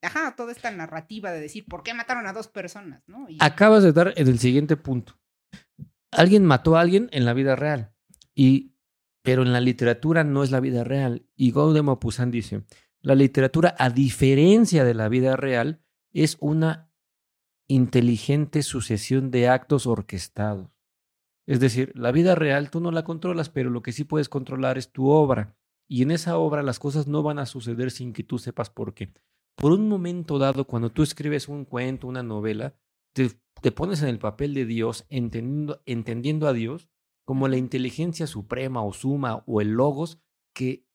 ajá, 0.08 0.36
toda 0.36 0.52
esta 0.52 0.72
narrativa 0.72 1.32
de 1.32 1.42
decir, 1.42 1.66
¿por 1.66 1.84
qué 1.84 1.94
mataron 1.94 2.26
a 2.28 2.34
dos 2.34 2.48
personas? 2.48 3.04
¿no? 3.08 3.28
Acabas 3.40 3.84
de 3.84 3.94
dar 3.94 4.14
en 4.16 4.28
el 4.28 4.40
siguiente 4.40 4.78
punto. 4.78 5.20
Alguien 6.12 6.46
mató 6.46 6.78
a 6.78 6.82
alguien 6.82 7.10
en 7.12 7.26
la 7.26 7.34
vida 7.34 7.56
real, 7.56 7.94
y, 8.34 8.74
pero 9.22 9.44
en 9.44 9.52
la 9.52 9.60
literatura 9.60 10.24
no 10.24 10.44
es 10.44 10.52
la 10.52 10.60
vida 10.60 10.84
real. 10.84 11.26
Y 11.36 11.52
Gaude 11.52 11.82
Maupassant 11.82 12.32
dice, 12.32 12.64
la 13.02 13.16
literatura, 13.16 13.76
a 13.78 13.90
diferencia 13.90 14.84
de 14.84 14.94
la 14.94 15.10
vida 15.10 15.36
real, 15.36 15.82
es 16.14 16.38
una 16.40 16.90
inteligente 17.68 18.64
sucesión 18.64 19.30
de 19.30 19.50
actos 19.50 19.86
orquestados. 19.86 20.70
Es 21.46 21.60
decir, 21.60 21.92
la 21.96 22.12
vida 22.12 22.36
real 22.36 22.70
tú 22.70 22.80
no 22.80 22.92
la 22.92 23.04
controlas, 23.04 23.50
pero 23.50 23.70
lo 23.70 23.82
que 23.82 23.92
sí 23.92 24.06
puedes 24.06 24.30
controlar 24.30 24.78
es 24.78 24.92
tu 24.92 25.10
obra. 25.10 25.58
Y 25.90 26.02
en 26.02 26.12
esa 26.12 26.38
obra 26.38 26.64
las 26.64 26.80
cosas 26.80 27.08
no 27.08 27.24
van 27.24 27.40
a 27.40 27.46
suceder 27.46 27.92
sin 27.92 28.14
que 28.14 28.24
tú 28.24 28.40
sepas 28.40 28.70
por 28.70 28.94
qué. 28.94 29.14
Por 29.58 29.72
un 29.72 29.90
momento 29.90 30.38
dado, 30.38 30.66
cuando 30.66 30.92
tú 30.92 31.02
escribes 31.04 31.48
un 31.48 31.66
cuento, 31.66 32.08
una 32.08 32.22
novela, 32.24 32.76
te, 33.14 33.32
te 33.62 33.72
pones 33.72 34.02
en 34.04 34.10
el 34.10 34.20
papel 34.20 34.54
de 34.54 34.66
Dios, 34.66 35.06
entendiendo, 35.10 35.82
entendiendo 35.86 36.48
a 36.48 36.54
Dios 36.54 36.90
como 37.26 37.48
la 37.48 37.58
inteligencia 37.58 38.28
suprema 38.28 38.84
o 38.84 38.94
suma 38.94 39.44
o 39.48 39.60
el 39.60 39.70
logos 39.72 40.22
que 40.54 40.86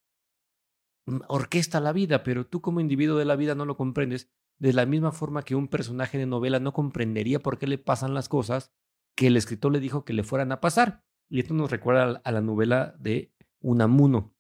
mm, 1.07 1.19
orquesta 1.29 1.81
la 1.81 1.93
vida, 1.93 2.23
pero 2.23 2.47
tú 2.47 2.61
como 2.61 2.81
individuo 2.81 3.19
de 3.19 3.25
la 3.25 3.37
vida 3.37 3.55
no 3.55 3.65
lo 3.67 3.77
comprendes 3.77 4.31
de 4.61 4.73
la 4.73 4.87
misma 4.87 5.11
forma 5.11 5.43
que 5.43 5.57
un 5.57 5.67
personaje 5.67 6.19
de 6.19 6.27
novela 6.27 6.61
no 6.61 6.73
comprendería 6.73 7.41
por 7.41 7.59
qué 7.59 7.67
le 7.67 7.79
pasan 7.79 8.15
las 8.15 8.29
cosas 8.29 8.73
que 9.17 9.27
el 9.27 9.37
escritor 9.37 9.73
le 9.73 9.81
dijo 9.81 10.05
que 10.05 10.13
le 10.13 10.23
fueran 10.23 10.53
a 10.53 10.61
pasar. 10.61 11.05
Y 11.29 11.41
esto 11.41 11.53
nos 11.53 11.71
recuerda 11.71 12.03
a 12.05 12.07
la- 12.07 12.21
a 12.25 12.31
la 12.33 12.41
novela 12.41 12.95
de 12.99 13.33
Unamuno. 13.61 14.35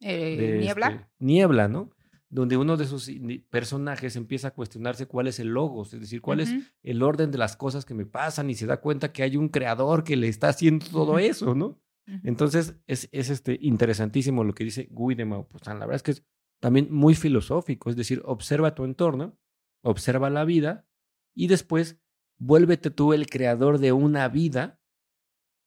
eh, 0.00 0.36
de 0.36 0.58
Niebla. 0.58 0.86
este, 0.88 1.06
Niebla, 1.18 1.68
¿no? 1.68 1.90
Donde 2.28 2.56
uno 2.56 2.76
de 2.76 2.86
sus 2.86 3.10
personajes 3.50 4.16
empieza 4.16 4.48
a 4.48 4.54
cuestionarse 4.54 5.06
cuál 5.06 5.28
es 5.28 5.38
el 5.38 5.48
logos, 5.48 5.94
es 5.94 6.00
decir, 6.00 6.20
cuál 6.20 6.40
es 6.40 6.52
el 6.82 7.02
orden 7.02 7.30
de 7.30 7.38
las 7.38 7.56
cosas 7.56 7.84
que 7.84 7.94
me 7.94 8.04
pasan 8.04 8.50
y 8.50 8.54
se 8.54 8.66
da 8.66 8.80
cuenta 8.80 9.12
que 9.12 9.22
hay 9.22 9.36
un 9.36 9.48
creador 9.48 10.02
que 10.02 10.16
le 10.16 10.28
está 10.28 10.48
haciendo 10.48 10.86
todo 10.86 11.18
eso, 11.18 11.54
¿no? 11.54 11.80
Entonces 12.24 12.76
es, 12.86 13.08
es 13.12 13.30
este, 13.30 13.58
interesantísimo 13.60 14.44
lo 14.44 14.54
que 14.54 14.64
dice 14.64 14.88
Guy 14.90 15.14
de 15.14 15.24
Maupassant. 15.24 15.78
La 15.78 15.86
verdad 15.86 15.96
es 15.96 16.02
que 16.02 16.10
es 16.12 16.24
también 16.60 16.88
muy 16.90 17.14
filosófico, 17.14 17.90
es 17.90 17.96
decir, 17.96 18.22
observa 18.24 18.74
tu 18.74 18.84
entorno, 18.84 19.38
observa 19.82 20.30
la 20.30 20.44
vida 20.44 20.86
y 21.34 21.48
después 21.48 22.00
vuélvete 22.38 22.90
tú 22.90 23.12
el 23.12 23.26
creador 23.26 23.78
de 23.78 23.92
una 23.92 24.28
vida, 24.28 24.80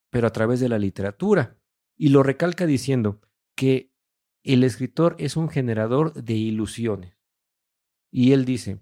pero 0.10 0.28
a 0.28 0.32
través 0.32 0.60
de 0.60 0.70
la 0.70 0.80
literatura. 0.80 1.58
Y 1.98 2.10
lo 2.10 2.24
recalca 2.24 2.66
diciendo 2.66 3.22
que 3.56 3.94
el 4.44 4.64
escritor 4.64 5.16
es 5.20 5.38
un 5.38 5.50
generador 5.50 6.14
de 6.14 6.34
ilusiones. 6.34 7.18
Y 8.12 8.32
él 8.32 8.46
dice, 8.46 8.80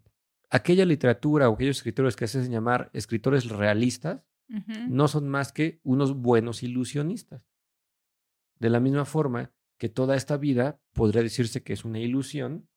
aquella 0.49 0.85
literatura 0.85 1.49
o 1.49 1.53
aquellos 1.53 1.77
escritores 1.77 2.15
que 2.15 2.27
se 2.27 2.39
hacen 2.39 2.51
llamar 2.51 2.89
escritores 2.93 3.49
realistas, 3.49 4.23
no 4.87 5.09
son 5.09 5.27
más 5.27 5.51
que 5.51 5.81
unos 5.83 6.15
buenos 6.15 6.63
ilusionistas. 6.63 7.43
De 8.59 8.69
la 8.69 8.79
misma 8.79 9.03
forma 9.03 9.51
que 9.77 9.89
toda 9.89 10.15
esta 10.15 10.37
vida 10.37 10.79
podría 10.93 11.21
decirse 11.21 11.63
que 11.63 11.73
es 11.73 11.83
una 11.83 11.99
ilusión 11.99 12.69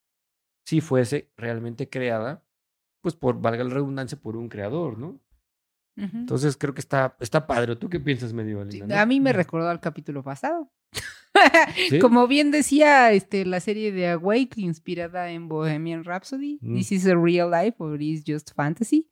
si 0.64 0.80
fuese 0.80 1.32
realmente 1.36 1.88
creada, 1.88 2.44
pues 3.00 3.14
por, 3.14 3.40
valga 3.40 3.64
la 3.64 3.74
redundancia, 3.74 4.20
por 4.20 4.36
un 4.36 4.48
creador, 4.48 4.98
¿no? 4.98 5.20
Entonces 5.96 6.56
creo 6.56 6.72
que 6.72 6.80
está, 6.80 7.16
está 7.20 7.46
padre. 7.46 7.76
¿Tú 7.76 7.90
qué 7.90 8.00
piensas, 8.00 8.32
medio 8.32 8.68
Sí? 8.70 8.80
A 8.80 9.04
mí 9.04 9.20
me 9.20 9.34
recordó 9.34 9.68
al 9.68 9.80
capítulo 9.80 10.22
pasado. 10.22 10.72
¿Sí? 11.88 11.98
Como 11.98 12.26
bien 12.26 12.50
decía 12.50 13.12
este, 13.12 13.44
la 13.44 13.60
serie 13.60 13.92
de 13.92 14.08
Awake, 14.08 14.54
inspirada 14.56 15.30
en 15.30 15.48
Bohemian 15.48 16.04
Rhapsody, 16.04 16.58
Mm. 16.60 16.76
¿This 16.76 16.92
is 16.92 17.06
a 17.06 17.16
real 17.16 17.50
life 17.50 17.76
or 17.78 18.00
is 18.00 18.22
just 18.26 18.52
fantasy? 18.54 19.08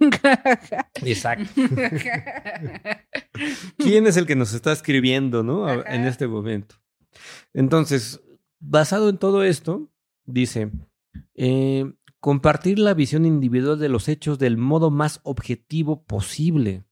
Exacto. 1.04 1.48
¿Quién 3.78 4.06
es 4.06 4.16
el 4.16 4.26
que 4.26 4.36
nos 4.36 4.54
está 4.54 4.72
escribiendo, 4.72 5.42
no? 5.42 5.68
En 5.70 6.06
este 6.06 6.26
momento. 6.26 6.76
Entonces, 7.52 8.20
basado 8.58 9.08
en 9.08 9.18
todo 9.18 9.42
esto, 9.42 9.90
dice, 10.24 10.70
eh, 11.34 11.92
compartir 12.18 12.78
la 12.78 12.94
visión 12.94 13.26
individual 13.26 13.78
de 13.78 13.88
los 13.88 14.08
hechos 14.08 14.38
del 14.38 14.56
modo 14.56 14.90
más 14.90 15.20
objetivo 15.22 16.04
posible. 16.04 16.84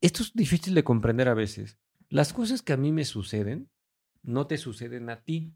Esto 0.00 0.22
es 0.22 0.32
difícil 0.34 0.74
de 0.74 0.84
comprender 0.84 1.28
a 1.28 1.34
veces. 1.34 1.78
Las 2.08 2.32
cosas 2.32 2.62
que 2.62 2.72
a 2.72 2.76
mí 2.76 2.92
me 2.92 3.04
suceden 3.04 3.70
no 4.22 4.46
te 4.46 4.58
suceden 4.58 5.10
a 5.10 5.22
ti, 5.22 5.54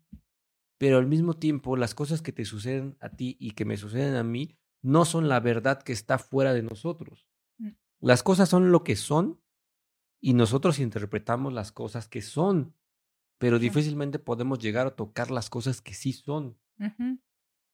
pero 0.78 0.98
al 0.98 1.06
mismo 1.06 1.34
tiempo 1.34 1.76
las 1.76 1.94
cosas 1.94 2.22
que 2.22 2.32
te 2.32 2.44
suceden 2.44 2.96
a 3.00 3.10
ti 3.10 3.36
y 3.38 3.52
que 3.52 3.64
me 3.64 3.76
suceden 3.76 4.14
a 4.14 4.24
mí 4.24 4.56
no 4.82 5.04
son 5.04 5.28
la 5.28 5.40
verdad 5.40 5.82
que 5.82 5.92
está 5.92 6.18
fuera 6.18 6.52
de 6.54 6.62
nosotros. 6.62 7.28
Mm. 7.58 7.70
Las 8.00 8.22
cosas 8.22 8.48
son 8.48 8.72
lo 8.72 8.82
que 8.82 8.96
son 8.96 9.40
y 10.20 10.34
nosotros 10.34 10.78
interpretamos 10.78 11.52
las 11.52 11.72
cosas 11.72 12.08
que 12.08 12.22
son, 12.22 12.74
pero 13.38 13.58
difícilmente 13.58 14.18
podemos 14.18 14.58
llegar 14.58 14.86
a 14.86 14.96
tocar 14.96 15.30
las 15.30 15.50
cosas 15.50 15.80
que 15.80 15.94
sí 15.94 16.12
son. 16.12 16.58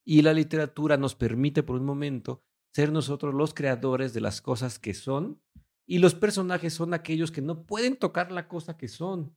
Y 0.03 0.21
la 0.21 0.33
literatura 0.33 0.97
nos 0.97 1.15
permite 1.15 1.63
por 1.63 1.77
un 1.77 1.85
momento 1.85 2.43
ser 2.73 2.91
nosotros 2.91 3.33
los 3.33 3.53
creadores 3.53 4.13
de 4.13 4.21
las 4.21 4.41
cosas 4.41 4.79
que 4.79 4.93
son 4.93 5.41
y 5.87 5.99
los 5.99 6.13
personajes 6.13 6.73
son 6.73 6.93
aquellos 6.93 7.31
que 7.31 7.41
no 7.41 7.63
pueden 7.63 7.95
tocar 7.95 8.31
la 8.31 8.47
cosa 8.47 8.77
que 8.77 8.87
son. 8.87 9.35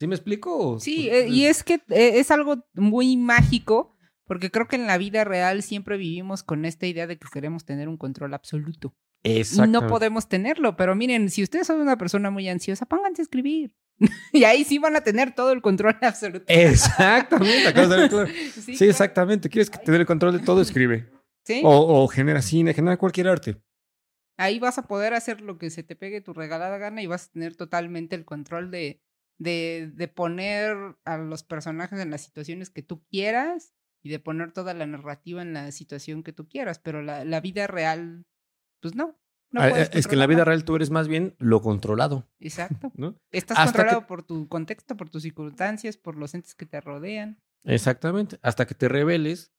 ¿Sí 0.00 0.06
me 0.06 0.14
explico? 0.16 0.80
Sí, 0.80 1.06
Pues, 1.08 1.24
eh, 1.24 1.28
y 1.28 1.44
es 1.44 1.62
que 1.62 1.74
eh, 1.90 2.18
es 2.18 2.30
algo 2.30 2.66
muy 2.74 3.16
mágico, 3.16 3.96
porque 4.26 4.50
creo 4.50 4.66
que 4.66 4.76
en 4.76 4.86
la 4.86 4.98
vida 4.98 5.24
real 5.24 5.62
siempre 5.62 5.96
vivimos 5.96 6.42
con 6.42 6.64
esta 6.64 6.86
idea 6.86 7.06
de 7.06 7.18
que 7.18 7.28
queremos 7.32 7.64
tener 7.64 7.88
un 7.88 7.98
control 7.98 8.34
absoluto. 8.34 8.94
Y 9.22 9.38
Exacto. 9.38 9.70
no 9.70 9.86
podemos 9.86 10.28
tenerlo. 10.28 10.76
Pero 10.76 10.94
miren, 10.94 11.30
si 11.30 11.42
ustedes 11.42 11.66
son 11.66 11.80
una 11.80 11.96
persona 11.96 12.30
muy 12.30 12.48
ansiosa, 12.48 12.86
pónganse 12.86 13.22
a 13.22 13.24
escribir. 13.24 13.72
y 14.32 14.44
ahí 14.44 14.64
sí 14.64 14.78
van 14.78 14.96
a 14.96 15.02
tener 15.02 15.34
todo 15.34 15.52
el 15.52 15.62
control 15.62 15.96
absoluto. 16.02 16.44
Exactamente, 16.48 17.68
acabas 17.68 17.90
de 17.90 17.96
ver 17.96 18.10
claro. 18.10 18.28
Sí, 18.64 18.76
Sí, 18.76 18.84
exactamente. 18.86 19.48
¿Quieres 19.48 19.70
que 19.70 19.78
tener 19.78 20.00
el 20.00 20.06
control 20.06 20.32
de 20.38 20.44
todo? 20.44 20.60
Escribe. 20.60 21.10
Sí. 21.44 21.60
O, 21.62 22.02
o 22.04 22.08
genera 22.08 22.42
cine, 22.42 22.72
genera 22.74 22.96
cualquier 22.96 23.28
arte. 23.28 23.56
Ahí 24.36 24.58
vas 24.58 24.78
a 24.78 24.86
poder 24.88 25.14
hacer 25.14 25.40
lo 25.40 25.58
que 25.58 25.70
se 25.70 25.82
te 25.82 25.96
pegue 25.96 26.20
tu 26.20 26.32
regalada 26.32 26.78
gana 26.78 27.02
y 27.02 27.06
vas 27.06 27.28
a 27.28 27.32
tener 27.32 27.54
totalmente 27.56 28.16
el 28.16 28.24
control 28.24 28.70
de, 28.70 29.00
de, 29.38 29.90
de 29.94 30.08
poner 30.08 30.76
a 31.04 31.18
los 31.18 31.42
personajes 31.44 32.00
en 32.00 32.10
las 32.10 32.22
situaciones 32.22 32.70
que 32.70 32.82
tú 32.82 33.04
quieras 33.10 33.74
y 34.02 34.10
de 34.10 34.18
poner 34.18 34.52
toda 34.52 34.74
la 34.74 34.86
narrativa 34.86 35.40
en 35.42 35.52
la 35.54 35.70
situación 35.72 36.22
que 36.22 36.32
tú 36.32 36.48
quieras. 36.48 36.78
Pero 36.78 37.00
la, 37.02 37.24
la 37.24 37.40
vida 37.40 37.66
real, 37.66 38.26
pues 38.80 38.94
no. 38.96 39.18
no 39.50 39.62
Ah, 39.62 39.68
puedes 39.70 39.90
es 39.92 40.06
que 40.08 40.14
en 40.14 40.18
la 40.18 40.26
vida 40.26 40.44
real 40.44 40.64
tú 40.64 40.74
eres 40.76 40.90
más 40.90 41.06
bien 41.08 41.36
lo 41.38 41.62
controlado, 41.62 42.28
Exacto. 42.40 42.90
¿no? 42.96 43.16
Estás 43.30 43.56
Hasta 43.58 43.72
que- 43.72 43.76
controlado 43.78 44.06
por 44.06 44.22
tu 44.24 44.48
contexto, 44.48 44.96
por 44.96 45.08
tus 45.10 45.22
circunstancias, 45.22 45.96
por 45.96 46.16
los 46.16 46.34
entes 46.34 46.54
que 46.54 46.66
te 46.66 46.80
rodean. 46.80 47.40
Exactamente. 47.62 48.38
Hasta 48.42 48.66
que 48.66 48.74
te 48.74 48.88
rebeles 48.88 49.52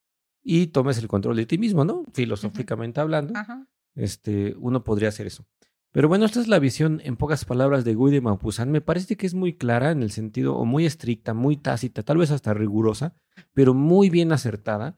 y 0.43 0.67
tomes 0.67 0.97
el 0.99 1.07
control 1.07 1.37
de 1.37 1.45
ti 1.47 1.57
mismo, 1.57 1.85
¿no? 1.85 2.05
Filosóficamente 2.13 2.99
hablando, 3.01 3.33
Ajá. 3.39 3.65
Este, 3.95 4.55
uno 4.59 4.83
podría 4.83 5.09
hacer 5.09 5.27
eso. 5.27 5.45
Pero 5.91 6.09
bueno, 6.09 6.25
esta 6.25 6.41
es 6.41 6.49
la 6.49 6.59
visión, 6.59 7.01
en 7.05 7.15
pocas 7.15 7.45
palabras, 7.45 7.85
de 7.85 7.95
Guy 7.95 8.11
de 8.11 8.19
Maupassant. 8.19 8.69
Me 8.69 8.81
parece 8.81 9.15
que 9.15 9.25
es 9.25 9.33
muy 9.33 9.53
clara 9.53 9.91
en 9.91 10.03
el 10.03 10.11
sentido, 10.11 10.57
o 10.57 10.65
muy 10.65 10.85
estricta, 10.85 11.33
muy 11.33 11.55
tácita, 11.55 12.03
tal 12.03 12.17
vez 12.17 12.31
hasta 12.31 12.53
rigurosa, 12.53 13.15
pero 13.53 13.73
muy 13.73 14.09
bien 14.09 14.33
acertada, 14.33 14.97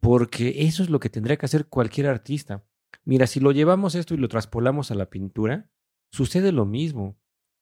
porque 0.00 0.62
eso 0.62 0.84
es 0.84 0.90
lo 0.90 1.00
que 1.00 1.10
tendría 1.10 1.36
que 1.36 1.46
hacer 1.46 1.66
cualquier 1.66 2.06
artista. 2.06 2.64
Mira, 3.04 3.26
si 3.26 3.40
lo 3.40 3.50
llevamos 3.50 3.96
esto 3.96 4.14
y 4.14 4.18
lo 4.18 4.28
traspolamos 4.28 4.92
a 4.92 4.94
la 4.94 5.10
pintura, 5.10 5.70
sucede 6.12 6.52
lo 6.52 6.64
mismo. 6.64 7.18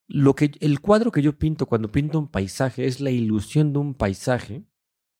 Lo 0.07 0.35
que, 0.35 0.53
el 0.61 0.81
cuadro 0.81 1.11
que 1.11 1.23
yo 1.23 1.39
pinto 1.39 1.65
cuando 1.65 1.91
pinto 1.91 2.19
un 2.19 2.29
paisaje 2.29 2.87
es 2.87 3.01
la 3.01 3.11
ilusión 3.11 3.73
de 3.73 3.79
un 3.79 3.95
paisaje, 3.95 4.67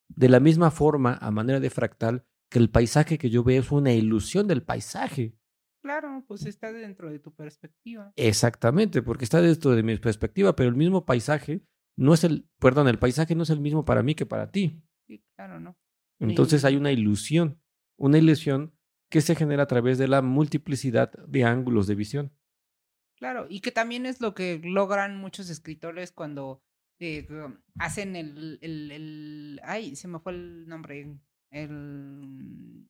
de 0.09 0.29
la 0.29 0.41
misma 0.41 0.71
forma, 0.71 1.15
a 1.15 1.31
manera 1.31 1.61
de 1.61 1.71
fractal, 1.71 2.27
que 2.51 2.59
el 2.59 2.69
paisaje 2.69 3.17
que 3.17 3.31
yo 3.31 3.43
veo 3.43 3.63
es 3.63 3.73
una 3.73 3.93
ilusión 3.93 4.47
del 4.47 4.63
paisaje. 4.63 5.35
Claro, 5.85 6.25
pues 6.27 6.47
está 6.47 6.73
dentro 6.73 7.11
de 7.11 7.19
tu 7.19 7.31
perspectiva. 7.35 8.11
Exactamente, 8.17 9.03
porque 9.03 9.25
está 9.25 9.43
dentro 9.43 9.73
de 9.73 9.83
mi 9.83 9.99
perspectiva, 9.99 10.57
pero 10.57 10.71
el 10.71 10.77
mismo 10.77 11.05
paisaje 11.05 11.61
no 11.95 12.15
es 12.15 12.25
el, 12.25 12.49
perdón, 12.59 12.89
el 12.89 12.99
paisaje 12.99 13.35
no 13.35 13.43
es 13.43 13.51
el 13.51 13.61
mismo 13.61 13.85
para 13.85 14.03
mí 14.03 14.15
que 14.15 14.25
para 14.25 14.51
ti. 14.51 14.83
Sí, 15.07 15.23
claro, 15.37 15.61
¿no? 15.61 15.77
Entonces 16.21 16.65
hay 16.65 16.77
una 16.77 16.91
ilusión, 16.91 17.61
una 17.99 18.17
ilusión 18.17 18.73
que 19.11 19.21
se 19.21 19.35
genera 19.35 19.65
a 19.65 19.67
través 19.67 19.99
de 19.99 20.09
la 20.09 20.23
multiplicidad 20.23 21.13
de 21.29 21.45
ángulos 21.45 21.87
de 21.87 21.95
visión. 21.97 22.33
Claro, 23.19 23.47
y 23.51 23.61
que 23.61 23.71
también 23.71 24.07
es 24.07 24.23
lo 24.23 24.35
que 24.35 24.63
logran 24.65 25.19
muchos 25.19 25.51
escritores 25.51 26.13
cuando 26.13 26.63
eh, 26.99 27.29
hacen 27.79 28.17
el, 28.17 28.59
el, 28.63 28.91
el- 28.91 29.61
Ay, 29.65 29.97
se 29.97 30.09
me 30.09 30.19
fue 30.19 30.33
el 30.33 30.67
nombre. 30.67 31.15
El... 31.51 32.89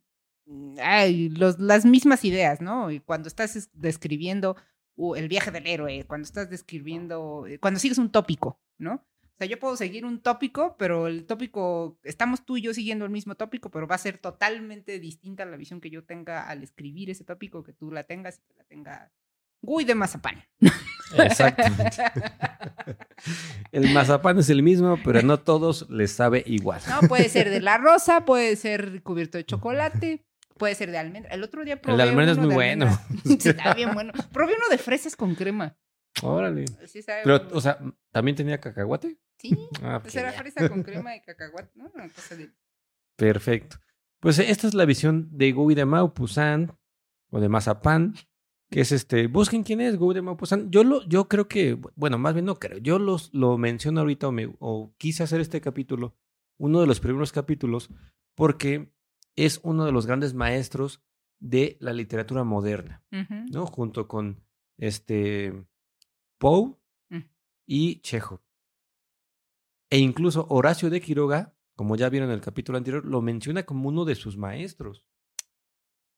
Ay, 0.82 1.30
los, 1.30 1.58
las 1.58 1.84
mismas 1.84 2.24
ideas, 2.24 2.60
¿no? 2.60 2.90
Y 2.90 3.00
cuando 3.00 3.28
estás 3.28 3.56
es- 3.56 3.70
describiendo 3.72 4.56
uh, 4.96 5.14
el 5.14 5.28
viaje 5.28 5.50
del 5.50 5.66
héroe, 5.66 6.04
cuando 6.06 6.24
estás 6.26 6.50
describiendo... 6.50 7.46
eh, 7.46 7.58
Cuando 7.58 7.80
sigues 7.80 7.98
un 7.98 8.10
tópico, 8.10 8.60
¿no? 8.78 8.94
O 9.22 9.36
sea, 9.38 9.48
yo 9.48 9.58
puedo 9.58 9.76
seguir 9.76 10.04
un 10.04 10.20
tópico, 10.20 10.76
pero 10.78 11.08
el 11.08 11.24
tópico, 11.26 11.98
estamos 12.04 12.44
tú 12.44 12.56
y 12.56 12.62
yo 12.62 12.72
siguiendo 12.72 13.04
el 13.04 13.10
mismo 13.10 13.34
tópico, 13.34 13.68
pero 13.70 13.88
va 13.88 13.96
a 13.96 13.98
ser 13.98 14.18
totalmente 14.18 15.00
distinta 15.00 15.44
la 15.44 15.56
visión 15.56 15.80
que 15.80 15.90
yo 15.90 16.04
tenga 16.04 16.46
al 16.48 16.62
escribir 16.62 17.10
ese 17.10 17.24
tópico, 17.24 17.64
que 17.64 17.72
tú 17.72 17.90
la 17.90 18.04
tengas 18.04 18.38
y 18.38 18.42
que 18.46 18.54
la 18.54 18.64
tenga 18.64 19.12
Guy 19.60 19.84
de 19.84 19.94
mazapán. 19.96 20.44
Exactamente. 21.16 21.96
El 23.72 23.92
mazapán 23.92 24.38
es 24.38 24.50
el 24.50 24.62
mismo, 24.62 24.98
pero 25.04 25.22
no 25.22 25.40
todos 25.40 25.88
les 25.90 26.12
sabe 26.12 26.42
igual. 26.46 26.80
No, 26.88 27.08
puede 27.08 27.28
ser 27.28 27.50
de 27.50 27.60
la 27.60 27.78
rosa, 27.78 28.24
puede 28.24 28.56
ser 28.56 29.02
cubierto 29.02 29.38
de 29.38 29.44
chocolate, 29.44 30.24
puede 30.58 30.74
ser 30.74 30.90
de 30.90 30.98
almendra. 30.98 31.32
El 31.34 31.42
otro 31.42 31.64
día 31.64 31.80
probé 31.80 31.96
de 32.02 32.02
almendra 32.10 32.32
es 32.32 32.38
muy 32.38 32.48
de 32.48 32.54
bueno. 32.54 32.86
Sí, 33.24 33.48
Está 33.48 33.74
bien 33.74 33.92
bueno. 33.94 34.12
Probé 34.32 34.54
uno 34.56 34.68
de 34.70 34.78
fresas 34.78 35.16
con 35.16 35.34
crema. 35.34 35.76
Órale. 36.22 36.64
Sí, 36.86 37.02
sabe 37.02 37.22
Pero, 37.24 37.48
o 37.52 37.60
sea, 37.60 37.78
¿también 38.12 38.36
tenía 38.36 38.60
cacahuate? 38.60 39.18
Sí, 39.38 39.56
Ah, 39.82 39.98
pues 40.00 40.14
era 40.14 40.32
fresa 40.32 40.68
con 40.68 40.82
crema 40.82 41.14
y 41.16 41.20
cacahuate, 41.22 41.70
¿no? 41.74 41.90
Una 41.94 42.08
cosa 42.08 42.36
de... 42.36 42.50
Perfecto. 43.16 43.76
Pues 44.20 44.38
eh, 44.38 44.46
esta 44.50 44.66
es 44.66 44.74
la 44.74 44.84
visión 44.84 45.28
de 45.36 45.52
Guy 45.52 45.74
de 45.74 45.84
Maupassant 45.84 46.70
o 47.30 47.40
de 47.40 47.48
Mazapán, 47.48 48.14
que 48.70 48.80
es 48.80 48.92
este, 48.92 49.26
busquen 49.26 49.62
quién 49.64 49.80
es 49.80 49.96
Guy 49.96 50.14
de 50.14 50.22
Maupassant. 50.22 50.70
Yo 50.70 50.82
lo, 50.84 51.02
yo 51.06 51.28
creo 51.28 51.48
que, 51.48 51.78
bueno, 51.96 52.16
más 52.18 52.32
bien 52.34 52.46
no 52.46 52.58
creo, 52.58 52.78
yo 52.78 52.98
los, 52.98 53.32
lo 53.34 53.58
menciono 53.58 54.00
ahorita 54.00 54.28
o, 54.28 54.32
me- 54.32 54.54
o 54.60 54.94
quise 54.98 55.22
hacer 55.24 55.40
este 55.40 55.60
capítulo, 55.60 56.16
uno 56.58 56.80
de 56.80 56.86
los 56.86 57.00
primeros 57.00 57.32
capítulos, 57.32 57.90
porque 58.34 58.93
es 59.36 59.60
uno 59.62 59.84
de 59.84 59.92
los 59.92 60.06
grandes 60.06 60.34
maestros 60.34 61.02
de 61.40 61.76
la 61.80 61.92
literatura 61.92 62.44
moderna. 62.44 63.02
¿no? 63.50 63.66
Junto 63.66 64.08
con 64.08 64.42
este 64.78 65.52
Poe 66.38 66.74
Mm. 67.10 67.18
y 67.66 68.00
Chekhov. 68.00 68.40
E 69.90 69.98
incluso 69.98 70.46
Horacio 70.48 70.90
de 70.90 71.00
Quiroga, 71.00 71.54
como 71.76 71.96
ya 71.96 72.08
vieron 72.08 72.30
en 72.30 72.34
el 72.34 72.40
capítulo 72.40 72.78
anterior, 72.78 73.04
lo 73.04 73.20
menciona 73.20 73.64
como 73.64 73.88
uno 73.88 74.04
de 74.04 74.14
sus 74.14 74.36
maestros. 74.36 75.04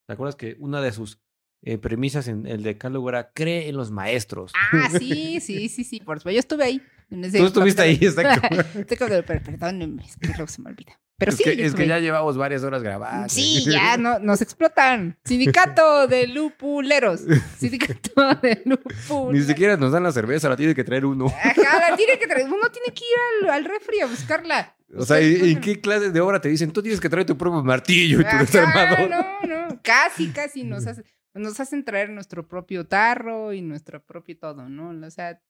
¿Te 0.07 0.13
acuerdas 0.13 0.35
que 0.35 0.55
una 0.59 0.81
de 0.81 0.91
sus 0.91 1.19
eh, 1.63 1.77
premisas 1.77 2.27
en 2.27 2.45
el 2.47 2.63
decálogo 2.63 3.09
era 3.09 3.33
cree 3.33 3.67
en 3.67 3.75
los 3.75 3.91
maestros? 3.91 4.53
Ah, 4.55 4.89
sí, 4.89 5.39
sí, 5.41 5.69
sí, 5.69 5.83
sí, 5.83 5.99
por 5.99 6.19
supuesto. 6.19 6.31
Yo 6.31 6.39
estuve 6.39 6.63
ahí. 6.63 6.81
Tú 7.09 7.45
estuviste 7.45 7.81
ahí, 7.81 7.99
exacto. 8.01 8.47
Estoy 8.79 8.97
Perdónenme, 9.23 10.03
es 10.03 10.17
que 10.17 10.27
luego 10.27 10.47
se 10.47 10.61
me 10.61 10.69
olvida. 10.69 10.99
Pero 11.19 11.31
es 11.31 11.37
sí, 11.37 11.43
que, 11.43 11.65
es 11.65 11.73
que 11.73 11.87
ya 11.87 11.97
llevamos 11.99 12.37
varias 12.37 12.63
horas 12.63 12.83
grabando. 12.83 13.27
Sí, 13.29 13.65
ya 13.71 13.97
no, 13.97 14.19
nos 14.19 14.41
explotan. 14.41 15.17
Sindicato 15.25 16.07
de 16.07 16.27
lupuleros. 16.27 17.21
Sindicato 17.57 18.35
de 18.41 18.61
lupuleros. 18.65 19.33
Ni 19.33 19.41
siquiera 19.41 19.77
nos 19.77 19.91
dan 19.91 20.03
la 20.03 20.11
cerveza, 20.11 20.47
la 20.47 20.55
tiene 20.55 20.75
que 20.75 20.83
traer 20.83 21.05
uno. 21.05 21.25
Ajá, 21.25 21.89
la 21.89 21.95
tiene 21.97 22.19
que 22.19 22.27
traer. 22.27 22.45
Uno 22.47 22.69
tiene 22.71 22.93
que 22.93 23.03
ir 23.03 23.49
al, 23.49 23.55
al 23.55 23.65
refri 23.65 23.99
a 24.01 24.05
buscarla. 24.05 24.75
O 24.95 25.03
sea, 25.05 25.19
¿y- 25.19 25.53
¿en 25.53 25.59
qué 25.61 25.81
clase 25.81 26.11
de 26.11 26.21
obra 26.21 26.39
te 26.39 26.49
dicen? 26.49 26.71
Tú 26.71 26.81
tienes 26.83 27.01
que 27.01 27.09
traer 27.09 27.25
tu 27.25 27.35
propio 27.37 27.63
martillo 27.63 28.21
y 28.21 28.23
tu 28.23 28.37
desarmador. 28.37 29.09
No, 29.09 29.41
no, 29.47 29.81
casi, 29.81 30.29
casi 30.29 30.63
nos, 30.63 30.85
hace- 30.85 31.03
nos 31.33 31.59
hacen 31.59 31.83
traer 31.83 32.09
nuestro 32.11 32.47
propio 32.47 32.85
tarro 32.85 33.53
y 33.53 33.61
nuestro 33.61 34.03
propio 34.05 34.37
todo, 34.37 34.69
¿no? 34.69 34.91
O 35.05 35.09
sea, 35.11 35.41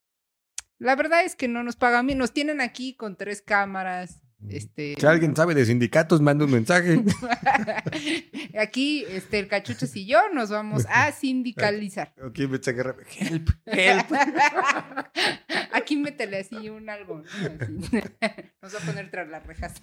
la 0.80 0.95
verdad 0.95 1.23
es 1.25 1.36
que 1.36 1.47
no 1.49 1.62
nos 1.63 1.75
pagan 1.75 2.08
bien. 2.08 2.17
Nos 2.19 2.32
tienen 2.32 2.62
aquí 2.62 2.95
con 2.95 3.17
tres 3.17 3.41
cámaras. 3.41 4.21
Este, 4.50 4.95
Si 5.00 5.06
alguien 5.06 5.36
sabe 5.36 5.56
de 5.56 5.65
sindicatos, 5.65 6.21
manda 6.21 6.45
un 6.45 6.52
mensaje. 6.52 7.04
Aquí, 8.60 9.04
este, 9.10 9.39
el 9.39 9.47
cachuchos 9.47 9.95
y 9.95 10.06
yo 10.06 10.19
nos 10.34 10.50
vamos 10.50 10.86
a 10.89 11.12
sindicalizar. 11.19 12.13
Aquí 12.23 12.45
rápido. 12.45 13.08
Help, 13.17 13.50
help. 13.65 14.06
Aquí 15.73 15.95
métele 15.97 16.39
así 16.39 16.69
un 16.69 16.89
algo. 16.89 17.23
Así. 17.60 17.89
Nos 18.62 18.76
va 18.76 18.80
a 18.80 18.86
poner 18.86 19.10
tras 19.12 19.28
las 19.28 19.45
rejas. 19.45 19.73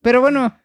Pero 0.00 0.20
bueno, 0.20 0.56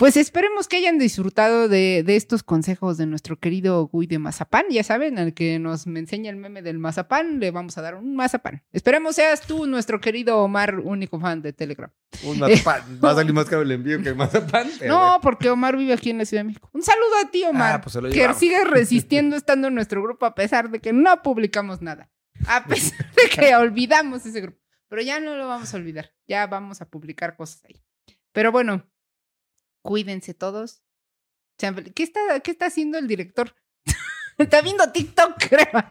pues 0.00 0.16
esperemos 0.16 0.66
que 0.66 0.78
hayan 0.78 0.96
disfrutado 0.96 1.68
de, 1.68 2.02
de 2.02 2.16
estos 2.16 2.42
consejos 2.42 2.96
de 2.96 3.04
nuestro 3.04 3.38
querido 3.38 3.86
Guy 3.88 4.06
de 4.06 4.18
Mazapán. 4.18 4.64
Ya 4.70 4.82
saben, 4.82 5.18
al 5.18 5.34
que 5.34 5.58
nos 5.58 5.86
me 5.86 6.00
enseña 6.00 6.30
el 6.30 6.36
meme 6.36 6.62
del 6.62 6.78
Mazapán, 6.78 7.38
le 7.38 7.50
vamos 7.50 7.76
a 7.76 7.82
dar 7.82 7.96
un 7.96 8.16
Mazapán. 8.16 8.62
Esperemos 8.72 9.16
seas 9.16 9.42
tú, 9.42 9.66
nuestro 9.66 10.00
querido 10.00 10.38
Omar, 10.38 10.78
único 10.78 11.20
fan 11.20 11.42
de 11.42 11.52
Telegram. 11.52 11.90
Un 12.22 12.38
mazapán. 12.40 12.98
Va 13.04 13.10
a 13.10 13.14
salir 13.16 13.34
más 13.34 13.44
caro 13.44 13.60
el 13.60 13.72
envío 13.72 14.02
que 14.02 14.08
el 14.08 14.16
mazapán. 14.16 14.70
No, 14.86 15.18
porque 15.20 15.50
Omar 15.50 15.76
vive 15.76 15.92
aquí 15.92 16.08
en 16.08 16.16
la 16.16 16.24
Ciudad 16.24 16.44
de 16.44 16.48
México. 16.48 16.70
Un 16.72 16.82
saludo 16.82 17.16
a 17.22 17.30
ti, 17.30 17.44
Omar. 17.44 17.74
Ah, 17.74 17.80
pues 17.82 17.92
se 17.92 18.00
lo 18.00 18.08
que 18.08 18.14
llevamos. 18.14 18.38
sigue 18.38 18.64
resistiendo 18.64 19.36
estando 19.36 19.68
en 19.68 19.74
nuestro 19.74 20.02
grupo 20.02 20.24
a 20.24 20.34
pesar 20.34 20.70
de 20.70 20.80
que 20.80 20.94
no 20.94 21.20
publicamos 21.22 21.82
nada. 21.82 22.10
A 22.46 22.64
pesar 22.64 23.12
de 23.12 23.28
que 23.28 23.54
olvidamos 23.54 24.24
ese 24.24 24.40
grupo. 24.40 24.58
Pero 24.88 25.02
ya 25.02 25.20
no 25.20 25.36
lo 25.36 25.46
vamos 25.46 25.74
a 25.74 25.76
olvidar. 25.76 26.14
Ya 26.26 26.46
vamos 26.46 26.80
a 26.80 26.88
publicar 26.88 27.36
cosas 27.36 27.62
ahí. 27.66 27.84
Pero 28.32 28.50
bueno, 28.50 28.90
cuídense 29.82 30.34
todos. 30.34 30.82
¿Qué 31.58 32.02
está, 32.02 32.40
qué 32.40 32.50
está 32.50 32.66
haciendo 32.66 32.98
el 32.98 33.06
director? 33.06 33.54
está 34.38 34.62
viendo 34.62 34.90
TikTok, 34.90 35.34
creo. 35.48 35.84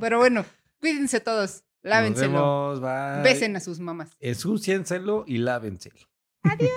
Pero 0.00 0.18
bueno, 0.18 0.44
cuídense 0.80 1.20
todos. 1.20 1.64
Lávenselo. 1.82 2.32
Nos 2.32 2.80
vemos, 2.80 3.22
bye. 3.22 3.22
Besen 3.22 3.56
a 3.56 3.60
sus 3.60 3.78
mamás. 3.78 4.16
Ensúcienselo 4.20 5.24
y 5.26 5.38
lávenselo. 5.38 6.00
Adiós. 6.42 6.70